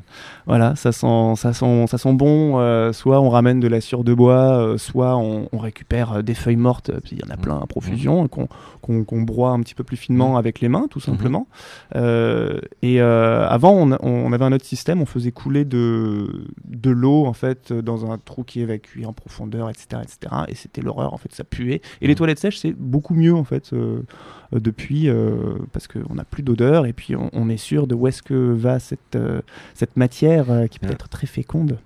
Voilà, 0.47 0.77
ça 0.77 0.93
sent, 0.93 1.35
ça 1.37 1.53
sent, 1.53 1.87
ça 1.89 1.99
sent 1.99 2.13
bon. 2.13 2.59
euh, 2.61 2.93
soit 2.93 3.21
on 3.21 3.31
ramène 3.31 3.61
de 3.61 3.69
la 3.69 3.81
sciure 3.81 4.05
de 4.05 4.15
bois, 4.15 4.59
euh, 4.59 4.79
soit 4.79 5.17
on, 5.17 5.49
on 5.53 5.59
récupère 5.59 6.23
des 6.23 6.35
feuilles 6.35 6.57
mortes. 6.57 6.91
Il 7.11 7.19
y 7.19 7.25
en 7.25 7.31
a 7.31 7.37
plein 7.37 7.59
à 7.61 7.67
profusion 7.67 8.29
qu'on 8.29 8.49
qu'on 8.83 9.23
broie 9.23 9.51
un 9.51 9.61
petit 9.61 9.75
peu 9.75 9.83
plus 9.83 9.97
finement 9.97 10.37
avec 10.37 10.61
les 10.61 10.69
mains, 10.69 10.87
tout 10.89 11.01
simplement. 11.01 11.49
Euh, 11.97 12.61
et 12.83 13.01
avant, 13.01 13.89
on 14.01 14.33
avait 14.33 14.45
un 14.45 14.53
autre 14.53 14.65
système. 14.65 15.03
On 15.03 15.07
faisait 15.07 15.33
couler 15.33 15.65
de, 15.65 16.47
de 16.65 16.91
l'eau 16.91 17.27
en 17.27 17.33
fait 17.33 17.73
dans 17.73 18.11
un 18.11 18.19
trou 18.19 18.45
qui 18.45 18.61
évacuait 18.61 19.07
en 19.07 19.13
profondeur, 19.13 19.69
etc., 19.69 20.03
etc. 20.03 20.35
Et 20.49 20.55
c'était 20.55 20.83
l'horreur. 20.83 21.06
En 21.13 21.19
fait, 21.19 21.33
ça 21.33 21.45
puait. 21.45 21.81
Et 22.01 22.07
les 22.07 22.15
toilettes 22.15 22.39
sèches, 22.39 22.59
c'est 22.59 22.73
beaucoup 22.73 23.15
mieux 23.15 23.35
en 23.35 23.45
fait 23.45 23.73
euh, 23.73 24.03
depuis 24.53 25.09
euh, 25.09 25.57
parce 25.73 25.89
qu'on 25.89 26.15
n'a 26.15 26.25
plus 26.25 26.43
d'odeur 26.43 26.87
et 26.87 26.93
puis 26.93 27.17
on, 27.17 27.31
on 27.33 27.49
est 27.49 27.57
sûr 27.57 27.87
de 27.87 27.95
où 27.95 28.07
est-ce 28.07 28.23
que 28.23 28.35
va 28.53 28.79
cette 28.79 29.17
euh, 29.17 29.41
cette 29.75 29.97
matière 29.97 30.47
qui 30.71 30.79
peut 30.79 30.87
Ouais. 30.87 30.93
être 30.93 31.09
très 31.09 31.27
féconde 31.27 31.79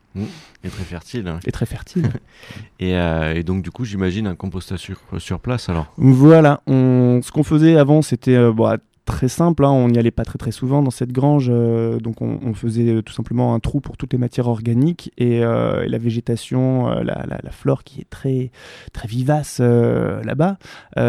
Et 0.64 0.68
très 0.68 0.84
fertile. 0.84 1.26
hein. 1.28 1.40
et 1.46 1.52
très 1.52 1.66
fertile. 1.66 2.08
Et, 2.80 2.94
euh, 2.96 3.34
et 3.34 3.42
donc 3.42 3.62
du 3.62 3.70
coup, 3.70 3.84
j'imagine 3.84 4.26
un 4.26 4.34
compostage 4.34 4.78
sur, 4.80 4.98
sur 5.18 5.38
place 5.40 5.68
alors? 5.68 5.92
Voilà, 5.98 6.62
on... 6.66 7.20
ce 7.22 7.30
qu'on 7.30 7.42
faisait 7.42 7.76
avant, 7.76 8.00
c'était 8.02 8.34
euh, 8.36 8.52
bon, 8.52 8.76
très 9.10 9.28
simple. 9.28 9.64
hein, 9.64 9.70
on 9.70 9.88
n'y 9.88 9.98
allait 9.98 10.10
pas 10.10 10.24
très 10.24 10.38
très 10.38 10.52
souvent 10.52 10.82
dans 10.82 10.90
cette 10.90 11.12
grange, 11.12 11.48
euh, 11.50 11.98
donc 11.98 12.22
on, 12.22 12.54
faisait 12.54 12.88
euh, 12.88 13.02
tout 13.02 13.12
simplement 13.12 13.54
un 13.54 13.60
trou 13.60 13.80
pour 13.80 13.96
toutes 13.96 14.12
les 14.12 14.18
matières 14.18 14.48
organiques 14.48 15.12
et, 15.18 15.44
euh, 15.44 15.86
la 15.86 15.98
végétation, 15.98 16.88
la, 16.88 17.24
la- 17.26 17.50
flore 17.50 17.84
qui 17.84 18.00
est 18.00 18.08
très 18.08 18.50
très 18.92 19.08
vivace 19.08 19.60
là-bas, 19.60 20.56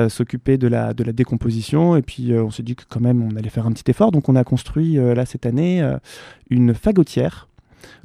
s'occupait 0.10 0.58
de 0.58 0.68
la 0.68 0.94
de 0.94 1.04
la 1.04 1.12
décomposition. 1.12 1.96
Et 1.96 2.02
puis 2.02 2.34
on 2.34 2.50
s'est 2.50 2.64
dit 2.64 2.76
que 2.76 2.84
quand 2.90 3.00
même 3.00 3.22
on 3.22 3.36
allait 3.36 3.50
faire 3.50 3.68
un 3.68 3.72
petit 3.72 3.90
effort, 3.92 4.12
donc 4.12 4.28
on 4.28 4.36
a 4.36 4.44
construit 4.44 4.96
là 4.96 5.26
cette 5.26 5.46
année 5.46 5.88
une 6.50 6.74
fagotière. 6.74 7.48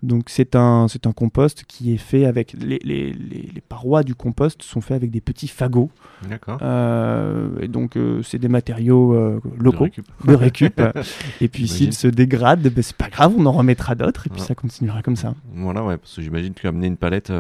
Donc 0.03 0.25
c'est 0.29 0.55
un, 0.57 0.87
c'est 0.89 1.07
un 1.07 1.13
compost 1.13 1.65
qui 1.67 1.93
est 1.95 1.97
fait 1.99 2.25
avec 2.27 2.53
les, 2.59 2.79
les, 2.85 3.13
les- 3.13 3.51
les 3.55 3.61
parois 3.61 4.03
du 4.03 4.15
compost 4.15 4.63
sont 4.63 4.81
faits 4.81 4.97
avec 4.97 5.11
des 5.11 5.21
petits 5.21 5.49
fagots. 5.49 5.91
D'accord. 6.29 6.59
Euh, 6.63 7.49
et 7.61 7.69
donc, 7.69 7.97
euh, 7.97 8.23
c'est 8.23 8.39
des 8.39 8.49
matériaux 8.49 9.15
euh, 9.15 9.41
locaux, 9.59 9.85
récup. 9.85 10.07
de 10.27 10.35
récup. 10.35 10.83
et 11.41 11.49
puis, 11.49 11.69
s'ils 11.69 11.93
se 11.93 12.07
dégradent, 12.09 12.63
ben, 12.69 12.83
c'est 12.83 12.97
pas 12.97 13.09
grave, 13.09 13.35
on 13.37 13.45
en 13.47 13.53
remettra 13.53 13.95
d'autres, 13.95 14.27
et 14.27 14.31
puis 14.31 14.41
ça 14.41 14.55
continuera 14.55 15.03
comme 15.03 15.17
ça. 15.17 15.35
Voilà, 15.55 15.85
ouais, 15.85 15.97
parce 15.99 16.17
que 16.17 16.23
j'imagine 16.23 16.55
que 16.55 16.67
amener 16.69 16.87
une 16.87 16.97
palette 16.97 17.31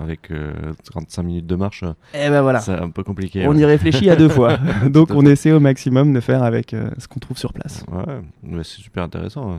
avec 0.00 0.30
euh, 0.30 0.52
35 0.84 1.22
minutes 1.22 1.46
de 1.46 1.56
marche, 1.56 1.82
Et 2.14 2.28
ben 2.28 2.42
voilà, 2.42 2.60
c'est 2.60 2.72
un 2.72 2.90
peu 2.90 3.02
compliqué. 3.02 3.46
on 3.46 3.52
ouais. 3.52 3.58
y 3.58 3.64
réfléchit 3.64 4.10
à 4.10 4.16
deux 4.16 4.28
fois. 4.28 4.58
donc, 4.90 5.10
on 5.10 5.24
essaie 5.26 5.52
au 5.52 5.60
maximum 5.60 6.12
de 6.12 6.20
faire 6.20 6.42
avec 6.42 6.74
ce 6.98 7.08
qu'on 7.08 7.20
trouve 7.20 7.38
sur 7.38 7.52
place. 7.52 7.84
Ouais, 7.90 8.20
mais 8.42 8.64
c'est 8.64 8.80
super 8.82 9.04
intéressant. 9.04 9.52
ouais. 9.52 9.58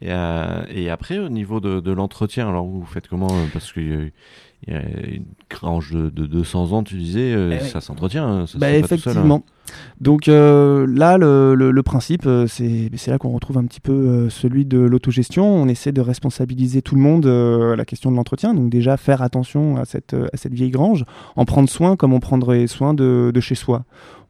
Et, 0.00 0.10
euh, 0.10 0.64
et 0.70 0.90
après, 0.90 1.18
au 1.18 1.28
niveau 1.28 1.60
de, 1.60 1.80
de 1.80 1.92
l'entretien, 1.92 2.48
alors 2.48 2.66
vous 2.66 2.84
faites 2.86 3.06
comment 3.08 3.28
euh, 3.28 3.46
Parce 3.52 3.72
qu'il 3.72 3.88
y, 3.88 3.92
a- 3.94 4.08
il 4.66 4.72
y 4.72 4.76
a 4.76 4.82
une 5.14 5.24
grange 5.50 5.92
de, 5.92 6.08
de 6.08 6.26
200 6.26 6.72
ans, 6.72 6.82
tu 6.82 6.96
disais, 6.96 7.32
euh, 7.34 7.56
Eh 7.58 7.62
oui. 7.62 7.68
ça 7.68 7.80
s'entretient. 7.80 8.26
hein, 8.26 8.46
Bah, 8.58 8.66
pas 8.82 8.88
tout 8.88 9.02
seul, 9.02 9.18
hein. 9.18 9.26
Donc 10.00 10.28
euh, 10.28 10.86
là, 10.88 11.16
le, 11.18 11.54
le- 11.54 11.70
le 11.70 11.82
principe, 11.82 12.26
euh, 12.26 12.46
c'est 12.46 12.90
c'est 12.96 13.10
là 13.10 13.18
qu'on 13.18 13.30
retrouve 13.30 13.58
un 13.58 13.64
petit 13.64 13.80
peu 13.80 13.92
euh, 13.92 14.30
celui 14.30 14.64
de 14.64 14.78
l'autogestion. 14.78 15.44
On 15.46 15.68
essaie 15.68 15.92
de 15.92 16.00
responsabiliser 16.00 16.82
tout 16.82 16.94
le 16.94 17.00
monde 17.00 17.26
à 17.26 17.76
la 17.76 17.84
question 17.84 18.10
de 18.10 18.16
l'entretien. 18.16 18.54
Donc 18.54 18.70
déjà, 18.70 18.96
faire 18.96 19.22
attention 19.22 19.76
à 19.76 19.84
cette, 19.84 20.14
à 20.14 20.36
cette 20.36 20.52
vieille 20.54 20.70
grange, 20.70 21.04
en 21.36 21.44
prendre 21.44 21.68
soin 21.68 21.96
comme 21.96 22.12
on 22.12 22.20
prendrait 22.20 22.66
soin 22.66 22.94
de, 22.94 23.30
de 23.32 23.40
chez 23.40 23.54
soi. 23.54 23.84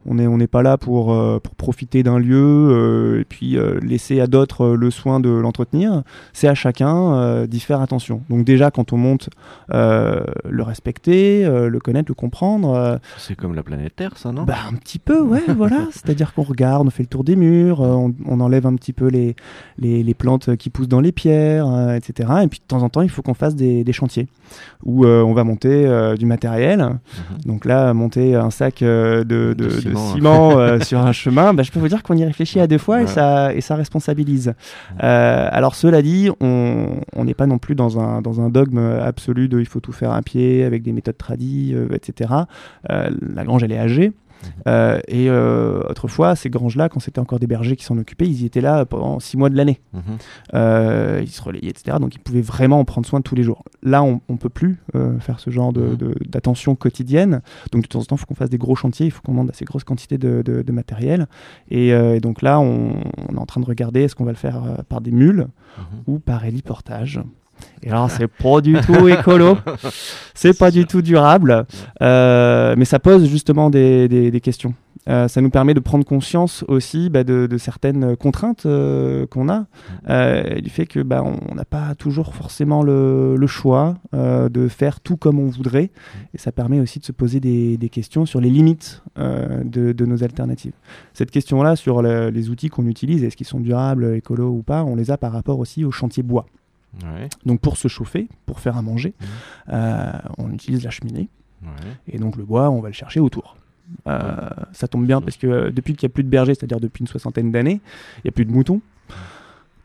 On 0.05 0.15
n'est 0.15 0.27
on 0.27 0.37
pas 0.47 0.63
là 0.63 0.77
pour, 0.77 1.13
euh, 1.13 1.39
pour 1.41 1.55
profiter 1.55 2.03
d'un 2.03 2.19
lieu 2.19 2.35
euh, 2.35 3.21
et 3.21 3.23
puis 3.23 3.55
euh, 3.57 3.79
laisser 3.81 4.19
à 4.19 4.27
d'autres 4.27 4.67
le 4.75 4.91
soin 4.91 5.21
de 5.21 5.29
l'entretenir. 5.29 6.03
C'est 6.33 6.49
à 6.49 6.55
chacun 6.55 7.45
d'y 7.45 7.61
faire 7.61 7.79
attention. 7.79 8.21
Donc 8.29 8.43
déjà, 8.43 8.69
quand 8.69 8.91
on 8.91 8.97
monte, 8.97 9.29
le 9.69 10.61
respecter, 10.61 11.45
le 11.45 11.79
connaître, 11.79 12.09
le 12.11 12.15
comprendre. 12.15 12.99
C'est 13.17 13.35
comme 13.35 13.55
la 13.55 13.63
planète 13.63 13.95
Terre, 13.95 14.17
ça, 14.17 14.33
non? 14.33 14.43
bah 14.43 14.55
un 14.69 14.73
petit 14.75 14.99
peu, 14.99 15.22
ouais, 15.23 15.41
voilà. 15.55 15.85
C'est-à-dire 15.91 16.33
qu'on 16.33 16.43
regarde, 16.43 16.85
on 16.87 16.89
fait 16.89 17.03
le 17.03 17.07
tour 17.07 17.23
des 17.23 17.35
murs, 17.35 17.81
euh, 17.81 17.87
on, 17.93 18.13
on 18.27 18.39
enlève 18.39 18.65
un 18.65 18.75
petit 18.75 18.93
peu 18.93 19.07
les, 19.07 19.35
les, 19.77 20.03
les 20.03 20.13
plantes 20.13 20.55
qui 20.57 20.69
poussent 20.69 20.87
dans 20.87 21.01
les 21.01 21.11
pierres, 21.11 21.67
euh, 21.67 21.95
etc. 21.95 22.29
Et 22.43 22.47
puis 22.47 22.59
de 22.59 22.65
temps 22.67 22.83
en 22.83 22.89
temps, 22.89 23.01
il 23.01 23.09
faut 23.09 23.21
qu'on 23.21 23.33
fasse 23.33 23.55
des, 23.55 23.83
des 23.83 23.93
chantiers 23.93 24.27
où 24.85 25.05
euh, 25.05 25.21
on 25.23 25.33
va 25.33 25.43
monter 25.43 25.85
euh, 25.85 26.15
du 26.15 26.25
matériel. 26.25 26.79
Mhm. 26.79 26.97
Donc 27.45 27.65
là, 27.65 27.93
monter 27.93 28.35
un 28.35 28.49
sac 28.51 28.79
de, 28.81 29.23
de- 29.23 29.53
De 29.53 29.53
de 29.53 29.69
ciment, 29.69 30.11
hein. 30.11 30.13
ciment 30.13 30.79
sur 30.81 30.99
un 30.99 31.11
chemin, 31.11 31.53
bah, 31.53 31.63
je 31.63 31.71
peux 31.71 31.79
vous 31.79 31.87
dire 31.87 32.03
qu'on 32.03 32.15
y 32.17 32.25
réfléchit 32.25 32.59
à 32.59 32.67
deux 32.67 32.77
fois 32.77 33.01
et, 33.01 33.07
ça, 33.07 33.53
et 33.53 33.61
ça 33.61 33.75
responsabilise. 33.75 34.53
Alors 34.99 35.75
cela 35.75 36.01
dit, 36.01 36.29
on 36.41 37.23
n'est 37.23 37.33
pas 37.33 37.47
non 37.47 37.57
plus 37.57 37.75
dans 37.75 37.99
un, 37.99 38.21
dans 38.21 38.41
un 38.41 38.49
dogme 38.49 38.79
absolu 38.79 39.47
de 39.49 39.59
il 39.59 39.65
faut 39.65 39.79
tout 39.79 39.91
faire 39.91 40.11
à 40.11 40.21
pied 40.21 40.63
avec 40.63 40.83
des 40.83 40.91
méthodes 40.91 41.17
tradies, 41.17 41.75
etc. 41.93 42.31
La 42.89 43.43
grange, 43.43 43.63
elle 43.63 43.71
est 43.71 43.79
âgée. 43.79 44.11
Euh, 44.67 44.99
et 45.07 45.29
euh, 45.29 45.81
autrefois, 45.89 46.35
ces 46.35 46.49
granges-là, 46.49 46.89
quand 46.89 46.99
c'était 46.99 47.19
encore 47.19 47.39
des 47.39 47.47
bergers 47.47 47.75
qui 47.75 47.85
s'en 47.85 47.97
occupaient, 47.97 48.25
ils 48.27 48.41
y 48.41 48.45
étaient 48.45 48.61
là 48.61 48.85
pendant 48.85 49.19
six 49.19 49.37
mois 49.37 49.49
de 49.49 49.55
l'année. 49.55 49.79
Mhm. 49.93 50.01
Euh, 50.53 51.19
ils 51.23 51.29
se 51.31 51.41
relayaient, 51.41 51.69
etc. 51.69 51.97
Donc 51.99 52.15
ils 52.15 52.19
pouvaient 52.19 52.41
vraiment 52.41 52.79
en 52.79 52.85
prendre 52.85 53.07
soin 53.07 53.21
tous 53.21 53.35
les 53.35 53.43
jours. 53.43 53.63
Là, 53.83 54.03
on 54.03 54.19
ne 54.29 54.37
peut 54.37 54.49
plus 54.49 54.79
faire 55.19 55.39
ce 55.39 55.49
genre 55.49 55.71
de- 55.73 55.81
Mhm. 55.81 55.95
de- 55.97 56.15
d'attention 56.27 56.75
quotidienne. 56.75 57.41
Donc 57.71 57.83
de 57.83 57.87
temps 57.87 57.99
en 57.99 58.03
temps, 58.05 58.15
il 58.15 58.19
faut 58.19 58.25
qu'on 58.25 58.35
fasse 58.35 58.49
des 58.49 58.57
gros 58.57 58.75
chantiers, 58.75 59.05
il 59.05 59.11
faut 59.11 59.21
qu'on 59.21 59.31
demande 59.31 59.49
assez 59.49 59.65
grosses 59.65 59.83
quantités 59.85 60.17
de, 60.17 60.41
de- 60.43 60.61
de 60.61 60.71
matériel. 60.71 61.27
Et, 61.69 61.89
et 61.89 62.19
donc 62.19 62.41
là, 62.41 62.59
on, 62.59 62.95
on 63.29 63.35
est 63.35 63.39
en 63.39 63.45
train 63.45 63.61
de 63.61 63.65
regarder 63.65 64.01
est-ce 64.01 64.15
qu'on 64.15 64.25
va 64.25 64.31
le 64.31 64.37
faire 64.37 64.61
par 64.89 65.01
des 65.01 65.11
mules 65.11 65.47
Mhm. 65.77 65.83
ou 66.15 66.19
par 66.19 66.45
héliportage. 66.45 67.19
Et 67.83 67.89
alors, 67.89 68.09
c'est 68.09 68.27
pas 68.27 68.61
du 68.61 68.75
tout 68.81 69.07
écolo, 69.07 69.57
c'est 70.33 70.57
pas 70.57 70.71
du 70.71 70.85
tout 70.85 71.01
durable, 71.01 71.65
euh, 72.01 72.75
mais 72.77 72.85
ça 72.85 72.99
pose 72.99 73.27
justement 73.27 73.69
des, 73.69 74.07
des- 74.07 74.31
des 74.31 74.41
questions. 74.41 74.73
Euh, 75.09 75.27
ça 75.27 75.41
nous 75.41 75.49
permet 75.49 75.73
de 75.73 75.81
prendre 75.81 76.05
conscience 76.05 76.63
aussi 76.69 77.09
bah, 77.09 77.25
de, 77.25 77.45
de 77.45 77.57
certaines 77.57 78.15
contraintes 78.15 78.65
euh, 78.65 79.25
qu'on 79.27 79.49
a, 79.49 79.65
euh, 80.09 80.61
du 80.61 80.69
fait 80.69 80.85
que 80.85 81.01
bah, 81.01 81.21
on 81.25 81.55
n'a 81.55 81.65
pas 81.65 81.93
toujours 81.95 82.33
forcément 82.33 82.83
le, 82.83 83.35
le 83.35 83.47
choix 83.47 83.95
de 84.13 84.67
faire 84.69 85.01
tout 85.01 85.17
comme 85.17 85.39
on 85.39 85.47
voudrait, 85.47 85.91
et 86.33 86.37
ça 86.37 86.53
permet 86.53 86.79
aussi 86.79 86.99
de 86.99 87.05
se 87.05 87.11
poser 87.11 87.41
des, 87.41 87.75
des 87.77 87.89
questions 87.89 88.25
sur 88.25 88.39
les 88.39 88.49
limites 88.49 89.03
de, 89.17 89.91
de 89.91 90.05
nos 90.05 90.23
alternatives. 90.23 90.73
Cette 91.13 91.31
question-là 91.31 91.75
sur 91.75 92.01
le- 92.01 92.29
les 92.29 92.49
outils 92.49 92.69
qu'on 92.69 92.85
utilise, 92.87 93.23
est-ce 93.25 93.35
qu'ils 93.35 93.45
sont 93.47 93.59
durables, 93.59 94.15
écolo 94.15 94.49
ou 94.51 94.63
pas, 94.63 94.83
on 94.85 94.95
les 94.95 95.11
a 95.11 95.17
par 95.17 95.33
rapport 95.33 95.59
aussi 95.59 95.83
au 95.83 95.91
chantier 95.91 96.23
bois. 96.23 96.45
Ouais, 97.01 97.27
Donc 97.45 97.59
pour 97.59 97.77
se 97.77 97.87
chauffer, 97.87 98.27
pour 98.45 98.59
faire 98.59 98.77
à 98.77 98.81
manger, 98.81 99.13
Mhm. 99.19 99.27
euh, 99.73 100.11
on 100.37 100.51
utilise 100.51 100.83
la 100.83 100.91
cheminée. 100.91 101.27
ouais. 101.63 101.69
Et 102.07 102.19
donc 102.19 102.35
le 102.35 102.43
bois, 102.43 102.69
on 102.69 102.81
va 102.81 102.89
le 102.89 102.93
chercher 102.93 103.19
autour. 103.19 103.55
Euh, 104.07 104.49
Ça 104.73 104.87
tombe 104.87 105.05
bien 105.05 105.19
parce 105.21 105.37
que 105.37 105.47
euh, 105.47 105.71
depuis 105.71 105.95
qu'il 105.95 106.07
n'y 106.07 106.11
a 106.11 106.13
plus 106.13 106.23
de 106.23 106.29
bergers, 106.29 106.53
c'est-à-dire 106.55 106.79
depuis 106.79 107.01
une 107.01 107.07
soixantaine 107.07 107.51
d'années, 107.51 107.81
il 108.17 108.21
n'y 108.25 108.29
a 108.29 108.31
plus 108.31 108.45
de 108.45 108.51
moutons. 108.51 108.79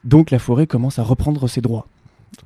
Donc 0.05 0.31
la 0.31 0.39
forêt 0.39 0.67
commence 0.67 0.99
à 0.99 1.03
reprendre 1.03 1.49
ses 1.49 1.61
droits. 1.61 1.87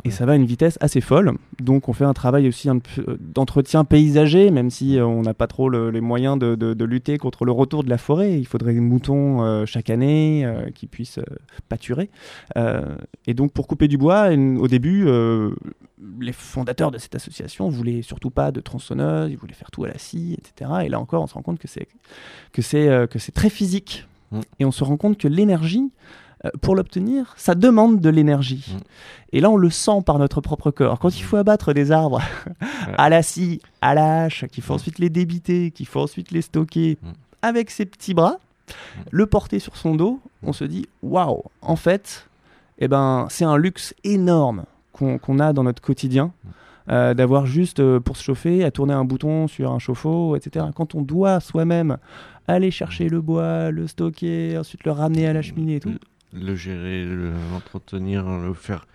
Et 0.04 0.10
ça 0.10 0.26
va 0.26 0.32
à 0.32 0.36
une 0.36 0.46
vitesse 0.46 0.78
assez 0.80 1.00
folle. 1.00 1.32
Donc 1.60 1.88
on 1.88 1.92
fait 1.92 2.04
un 2.04 2.12
travail 2.14 2.48
aussi 2.48 2.68
euh, 2.68 2.74
d'entretien 3.20 3.84
paysager, 3.84 4.50
même 4.50 4.70
si 4.70 4.98
euh, 4.98 5.06
on 5.06 5.22
n'a 5.22 5.34
pas 5.34 5.46
trop 5.46 5.68
le- 5.68 5.90
les 5.90 6.00
moyens 6.00 6.38
de, 6.38 6.54
de- 6.54 6.74
de 6.74 6.84
lutter 6.84 7.18
contre 7.18 7.44
le 7.44 7.52
retour 7.52 7.84
de 7.84 7.90
la 7.90 7.98
forêt. 7.98 8.38
Il 8.38 8.46
faudrait 8.46 8.72
des 8.74 8.80
moutons 8.80 9.42
euh, 9.44 9.66
chaque 9.66 9.90
année 9.90 10.44
euh, 10.44 10.70
qui 10.70 10.86
puissent 10.86 11.18
euh, 11.18 11.24
pâturer. 11.68 12.10
Et 13.26 13.34
donc 13.34 13.52
pour 13.52 13.66
couper 13.68 13.86
du 13.88 13.98
bois, 13.98 14.32
une- 14.32 14.58
au 14.58 14.68
début, 14.68 15.06
les 16.20 16.32
fondateurs 16.32 16.90
de 16.90 16.98
cette 16.98 17.14
association 17.14 17.68
voulaient 17.68 18.02
surtout 18.02 18.30
pas 18.30 18.50
de 18.50 18.60
tronçonneuse, 18.60 19.30
ils 19.30 19.36
voulaient 19.36 19.54
faire 19.54 19.70
tout 19.70 19.84
à 19.84 19.88
la 19.88 19.98
scie, 19.98 20.36
etc. 20.38 20.70
Et 20.84 20.88
là 20.88 20.98
encore, 21.00 21.22
on 21.22 21.26
se 21.26 21.34
rend 21.34 21.42
compte 21.42 21.58
que 21.60 21.68
c'est 21.68 21.86
très 23.34 23.50
physique. 23.50 24.06
Mm. 24.30 24.40
Et 24.60 24.64
on 24.64 24.70
se 24.72 24.82
rend 24.84 24.96
compte 24.96 25.18
que 25.18 25.28
l'énergie 25.28 25.90
pour 26.60 26.74
l'obtenir, 26.74 27.34
ça 27.36 27.54
demande 27.54 28.00
de 28.00 28.08
l'énergie. 28.10 28.64
Mm. 28.74 28.78
Et 29.34 29.40
là, 29.40 29.50
on 29.50 29.56
le 29.56 29.70
sent 29.70 30.02
par 30.04 30.18
notre 30.18 30.40
propre 30.40 30.70
corps. 30.70 30.98
Quand 30.98 31.16
il 31.16 31.22
faut 31.22 31.36
abattre 31.36 31.72
des 31.72 31.92
arbres 31.92 32.20
à 32.98 33.08
la 33.08 33.22
scie, 33.22 33.60
à 33.80 33.94
la 33.94 34.24
hache, 34.24 34.44
qu'il 34.52 34.62
faut 34.62 34.72
Mm. 34.72 34.76
ensuite 34.76 34.98
les 34.98 35.10
débiter, 35.10 35.70
qu'il 35.70 35.86
faut 35.86 36.00
ensuite 36.00 36.30
les 36.30 36.42
stocker 36.42 36.98
Mm. 37.02 37.06
avec 37.42 37.70
ses 37.70 37.86
petits 37.86 38.14
bras, 38.14 38.36
le 39.10 39.26
porter 39.26 39.58
sur 39.58 39.76
son 39.76 39.94
dos, 39.94 40.20
on 40.42 40.52
se 40.52 40.64
dit 40.64 40.86
waouh, 41.02 41.42
en 41.60 41.76
fait, 41.76 42.28
eh 42.78 42.88
ben, 42.88 43.26
c'est 43.30 43.44
un 43.44 43.56
luxe 43.56 43.94
énorme 44.04 44.64
qu'on 44.92 45.18
qu'on 45.18 45.38
a 45.38 45.52
dans 45.52 45.62
notre 45.64 45.82
quotidien. 45.82 46.32
euh, 46.90 47.14
d'avoir 47.14 47.46
juste 47.46 47.78
euh, 47.78 48.00
pour 48.00 48.16
se 48.16 48.24
chauffer 48.24 48.64
à 48.64 48.72
tourner 48.72 48.92
un 48.92 49.04
bouton 49.04 49.46
sur 49.46 49.70
un 49.70 49.78
chauffe-eau, 49.78 50.34
etc. 50.34 50.66
Quand 50.74 50.96
on 50.96 51.00
doit 51.02 51.38
soi-même 51.38 51.96
aller 52.48 52.72
chercher 52.72 53.08
le 53.08 53.20
bois, 53.20 53.70
le 53.70 53.86
stocker, 53.86 54.58
ensuite 54.58 54.82
le 54.84 54.90
ramener 54.90 55.28
à 55.28 55.32
la 55.32 55.42
cheminée 55.42 55.76
et 55.76 55.80
tout. 55.80 55.94
Le 56.32 56.54
gérer, 56.54 57.04
le- 57.04 57.32
l'entretenir, 57.52 58.26
le 58.26 58.54
faire 58.54 58.86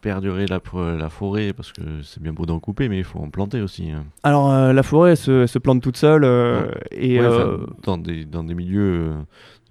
perdurer 0.00 0.46
la, 0.46 0.60
la 0.96 1.08
forêt, 1.08 1.52
parce 1.52 1.72
que 1.72 2.02
c'est 2.04 2.22
bien 2.22 2.32
beau 2.32 2.46
d'en 2.46 2.60
couper, 2.60 2.88
mais 2.88 2.98
il 2.98 3.04
faut 3.04 3.18
en 3.18 3.30
planter 3.30 3.60
aussi. 3.60 3.90
hein. 3.90 4.04
Alors 4.22 4.48
euh, 4.52 4.72
la 4.72 4.84
forêt 4.84 5.10
elle 5.10 5.16
se, 5.16 5.42
elle 5.42 5.48
se 5.48 5.58
plante 5.58 5.82
toute 5.82 5.96
seule 5.96 6.22
euh, 6.22 6.70
et 6.92 7.18
Ouais, 7.18 7.26
euh, 7.26 7.66
dans, 7.82 7.98
des, 7.98 8.24
dans 8.24 8.44
des 8.44 8.54
milieux 8.54 9.14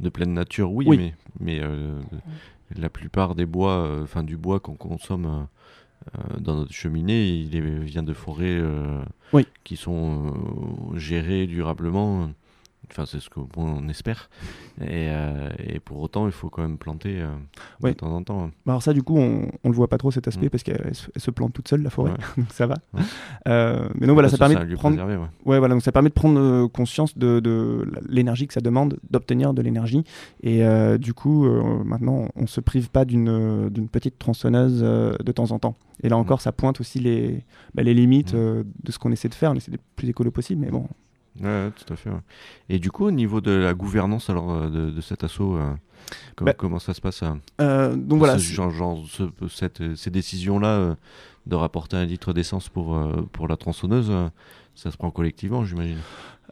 de 0.02 0.10
pleine 0.10 0.34
nature, 0.34 0.74
oui, 0.74 0.86
Oui. 0.86 0.98
mais, 0.98 1.14
mais 1.40 1.62
la 2.78 2.90
plupart 2.90 3.36
des 3.36 3.46
bois, 3.46 4.00
enfin 4.04 4.24
du 4.24 4.36
bois 4.36 4.60
qu'on 4.60 4.76
consomme 4.76 5.48
dans 6.40 6.56
notre 6.56 6.74
cheminée, 6.74 7.26
il 7.30 7.56
est- 7.56 7.62
vient 7.80 8.04
de 8.04 8.14
forêts 8.14 8.62
Oui. 9.32 9.48
qui 9.64 9.78
sont 9.78 10.34
gérées 10.96 11.48
durablement. 11.48 12.30
Enfin, 12.92 13.06
c'est 13.06 13.20
ce 13.20 13.30
qu'on 13.30 13.48
on 13.58 13.90
espère. 13.90 14.30
Et, 14.82 15.10
euh, 15.10 15.50
et 15.60 15.80
pour 15.80 16.00
autant, 16.00 16.26
il 16.26 16.32
faut 16.32 16.50
quand 16.50 16.62
même 16.62 16.78
planter 16.78 17.22
euh, 17.22 17.28
de 17.84 17.92
temps 17.94 18.12
en 18.16 18.24
temps. 18.24 18.48
Bah, 18.66 18.74
Alors 18.74 18.84
ça, 18.84 18.94
du 18.94 19.04
coup, 19.04 19.18
on, 19.18 19.50
on 19.64 19.70
le 19.70 19.76
voit 19.76 19.88
pas 19.90 19.98
trop 19.98 20.10
cet 20.12 20.28
aspect 20.28 20.48
Mm. 20.48 20.50
parce 20.50 20.64
qu'elle 20.64 20.82
elle 20.86 21.22
se, 21.22 21.32
plante 21.32 21.54
toute 21.54 21.68
seule 21.68 21.82
la 21.84 21.90
forêt, 21.90 22.12
Ouais. 22.12 22.18
donc 22.38 22.52
ça 22.54 22.66
va. 22.68 22.76
Ouais. 22.94 23.02
Euh, 23.48 23.90
mais 23.96 24.08
donc 24.08 24.14
voilà, 24.14 24.30
ça 24.30 24.38
permet 24.38 24.56
de 24.56 24.76
prendre, 24.76 24.96
préservé, 24.96 25.16
ouais. 25.18 25.28
ouais, 25.46 25.60
voilà, 25.60 25.74
donc 25.76 25.84
ça 25.84 25.92
permet 25.92 26.10
de 26.10 26.14
prendre 26.14 26.68
conscience 26.68 27.18
de, 27.18 27.86
l'énergie 28.08 28.48
que 28.48 28.54
ça 28.54 28.62
demande, 28.62 28.98
d'obtenir 29.10 29.54
de 29.54 29.62
l'énergie. 29.62 30.04
Et 30.42 30.62
du 30.98 31.14
coup, 31.14 31.46
maintenant, 31.84 32.30
on 32.36 32.48
se 32.48 32.62
prive 32.62 32.90
pas 32.90 33.06
d'une 33.06 33.70
d'une 33.70 33.90
petite 33.90 34.18
tronçonneuse 34.18 34.82
de 34.82 35.32
temps 35.32 35.52
en 35.52 35.60
temps. 35.60 35.76
Et 36.04 36.10
là 36.10 36.18
encore, 36.18 36.42
ça 36.42 36.52
pointe 36.52 36.80
aussi 36.80 37.00
les, 37.00 37.44
bah, 37.74 37.84
les 37.84 37.94
limites 37.94 38.34
Mm. 38.34 38.64
de 38.84 38.92
ce 38.92 39.00
qu'on 39.00 39.12
essaie 39.12 39.30
de 39.30 39.34
faire. 39.34 39.52
On 39.52 39.56
essaie 39.56 39.72
d'être 39.72 39.84
plus 39.96 40.10
écolo 40.10 40.32
possible, 40.32 40.62
mais 40.62 40.72
bon. 40.72 40.88
Ouais, 41.42 41.72
tout 41.72 41.94
à 41.94 41.96
fait. 41.96 42.10
ouais. 42.10 42.20
Et 42.70 42.80
du 42.80 42.92
coup, 42.92 43.06
au 43.06 43.12
niveau 43.12 43.42
de 43.42 43.52
la 43.52 43.74
gouvernance 43.74 44.30
alors 44.30 44.52
euh, 44.52 44.70
de, 44.70 44.92
de 44.92 45.02
cet 45.02 45.24
assaut, 45.24 45.56
euh, 45.58 45.74
com- 46.36 46.46
Bah, 46.46 46.54
comment 46.54 46.80
ça 46.80 46.94
se 46.94 47.02
passe 47.02 47.24
euh, 47.62 47.96
donc 47.96 48.20
voilà. 48.20 48.38
ce 48.40 48.54
genre, 48.54 48.72
genre, 48.72 49.00
ce- 49.10 49.48
cette- 49.50 49.96
ces 49.96 50.10
décisions-là 50.10 50.68
euh, 50.68 50.96
de 51.46 51.56
rapporter 51.56 51.96
un 51.98 52.06
litre 52.06 52.34
d'essence 52.34 52.70
pour, 52.70 53.00
pour 53.32 53.48
la 53.48 53.56
tronçonneuse, 53.58 54.12
ça 54.76 54.92
se 54.92 54.98
prend 54.98 55.12
collectivement, 55.12 55.64
j'imagine. 55.64 55.98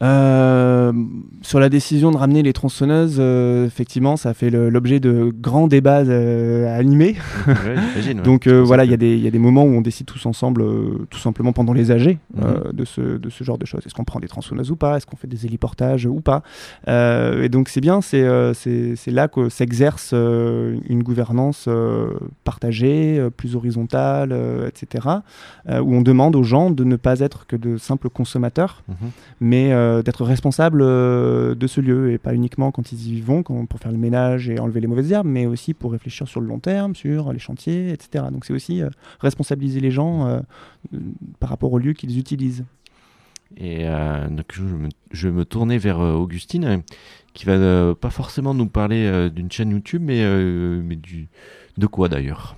Euh, 0.04 0.92
sur 1.42 1.60
la 1.60 1.70
décision 1.70 2.12
de 2.12 2.18
ramener 2.18 2.44
les 2.44 2.52
tronçonneuses, 2.54 3.18
euh, 3.20 3.66
effectivement, 3.66 4.18
ça 4.18 4.30
a 4.30 4.34
fait 4.34 4.50
l'objet 4.50 5.00
de 5.00 5.32
grands 5.34 5.68
débats 5.68 6.00
euh, 6.02 6.78
animés. 6.78 7.16
Ouais, 7.48 7.54
j'imagine, 7.92 8.18
ouais. 8.20 8.24
Donc 8.24 8.48
euh, 8.48 8.62
voilà, 8.62 8.84
il 8.84 8.92
y, 8.92 8.94
a 8.94 8.98
des- 8.98 9.16
il 9.16 9.24
y 9.24 9.28
a 9.28 9.32
des 9.32 9.40
moments 9.40 9.64
où 9.64 9.70
on 9.70 9.82
décide 9.82 10.06
tous 10.06 10.25
ensemble, 10.25 10.64
tout 11.10 11.20
simplement 11.20 11.54
pendant 11.54 11.72
les 11.74 11.92
AG, 11.92 12.18
Mhm. 12.36 12.72
de, 12.74 12.86
ce, 12.86 13.02
de 13.18 13.30
ce 13.30 13.44
genre 13.44 13.58
de 13.58 13.66
choses. 13.66 13.82
Est-ce 13.86 13.94
qu'on 13.94 14.04
prend 14.04 14.20
des 14.20 14.28
tronçonneuses 14.28 14.70
ou 14.72 14.75
pas? 14.75 14.98
Est-ce 14.98 15.06
qu'on 15.06 15.16
fait 15.18 15.28
des 15.28 15.46
héliportages 15.46 16.06
ou 16.06 16.20
pas? 16.22 16.42
Et 16.88 17.50
donc 17.50 17.70
c'est 17.70 17.82
bien, 17.82 18.02
c'est 18.02 18.22
là 19.08 19.28
que 19.28 19.50
s'exerce 19.50 20.12
une 20.14 21.04
gouvernance 21.04 21.70
partagée, 22.44 23.25
plus 23.38 23.56
horizontale, 23.56 24.36
etc. 24.68 25.08
où 25.70 25.96
on 25.96 26.02
demande 26.02 26.36
aux 26.36 26.44
gens 26.44 26.70
de 26.70 26.84
ne 26.84 26.96
pas 26.96 27.20
être 27.20 27.48
que 27.48 27.56
de 27.56 27.78
simples 27.78 28.10
consommateurs, 28.10 28.84
Mhm. 28.90 28.96
mais 29.40 29.72
euh, 29.86 30.01
d'être 30.01 30.24
responsables 30.24 30.82
euh, 30.82 31.56
de 31.56 31.68
ce 31.68 31.80
lieu 31.80 32.12
et 32.12 32.18
pas 32.18 32.34
uniquement 32.34 32.72
quand 32.72 32.92
ils 32.92 33.15
y 33.15 33.22
vont 33.22 33.44
pour 33.44 33.80
faire 33.80 33.92
le 33.92 33.98
ménage 33.98 34.50
et 34.50 34.60
enlever 34.60 34.82
les 34.82 34.88
mauvaises 34.88 35.12
herbes, 35.12 35.27
mais 35.27 35.46
aussi 35.46 35.74
pour 35.74 35.92
réfléchir 35.92 36.27
sur 36.27 36.42
le 36.42 36.48
long 36.48 36.59
terme, 36.59 36.96
sur 36.96 37.31
les 37.31 37.40
chantiers, 37.40 37.92
etc. 37.92 38.25
Donc 38.31 38.46
c'est 38.46 38.53
aussi 38.53 38.81
euh, 38.81 38.90
responsabiliser 39.20 39.79
les 39.79 39.92
gens 39.92 40.42
par 41.40 41.50
rapport 41.50 41.72
au 41.72 41.79
lieu 41.79 41.94
qu'ils 41.94 42.18
utilisent. 42.18 42.66
Et 43.57 43.86
donc, 43.86 44.46
je, 44.51 44.64
me, 44.64 44.90
je 45.12 45.27
vais 45.27 45.33
me 45.33 45.46
tourner 45.46 45.77
vers 45.77 46.00
Augustine, 46.00 46.81
qui 47.33 47.46
va 47.46 47.96
pas 47.96 48.09
forcément 48.09 48.53
nous 48.53 48.68
parler 48.68 49.29
d'une 49.29 49.51
chaîne 49.51 49.72
YouTube, 49.72 50.01
mais, 50.03 50.25
mais 50.81 50.96
du, 50.96 51.27
de 51.77 51.88
quoi 51.88 52.09
d'ailleurs? 52.09 52.57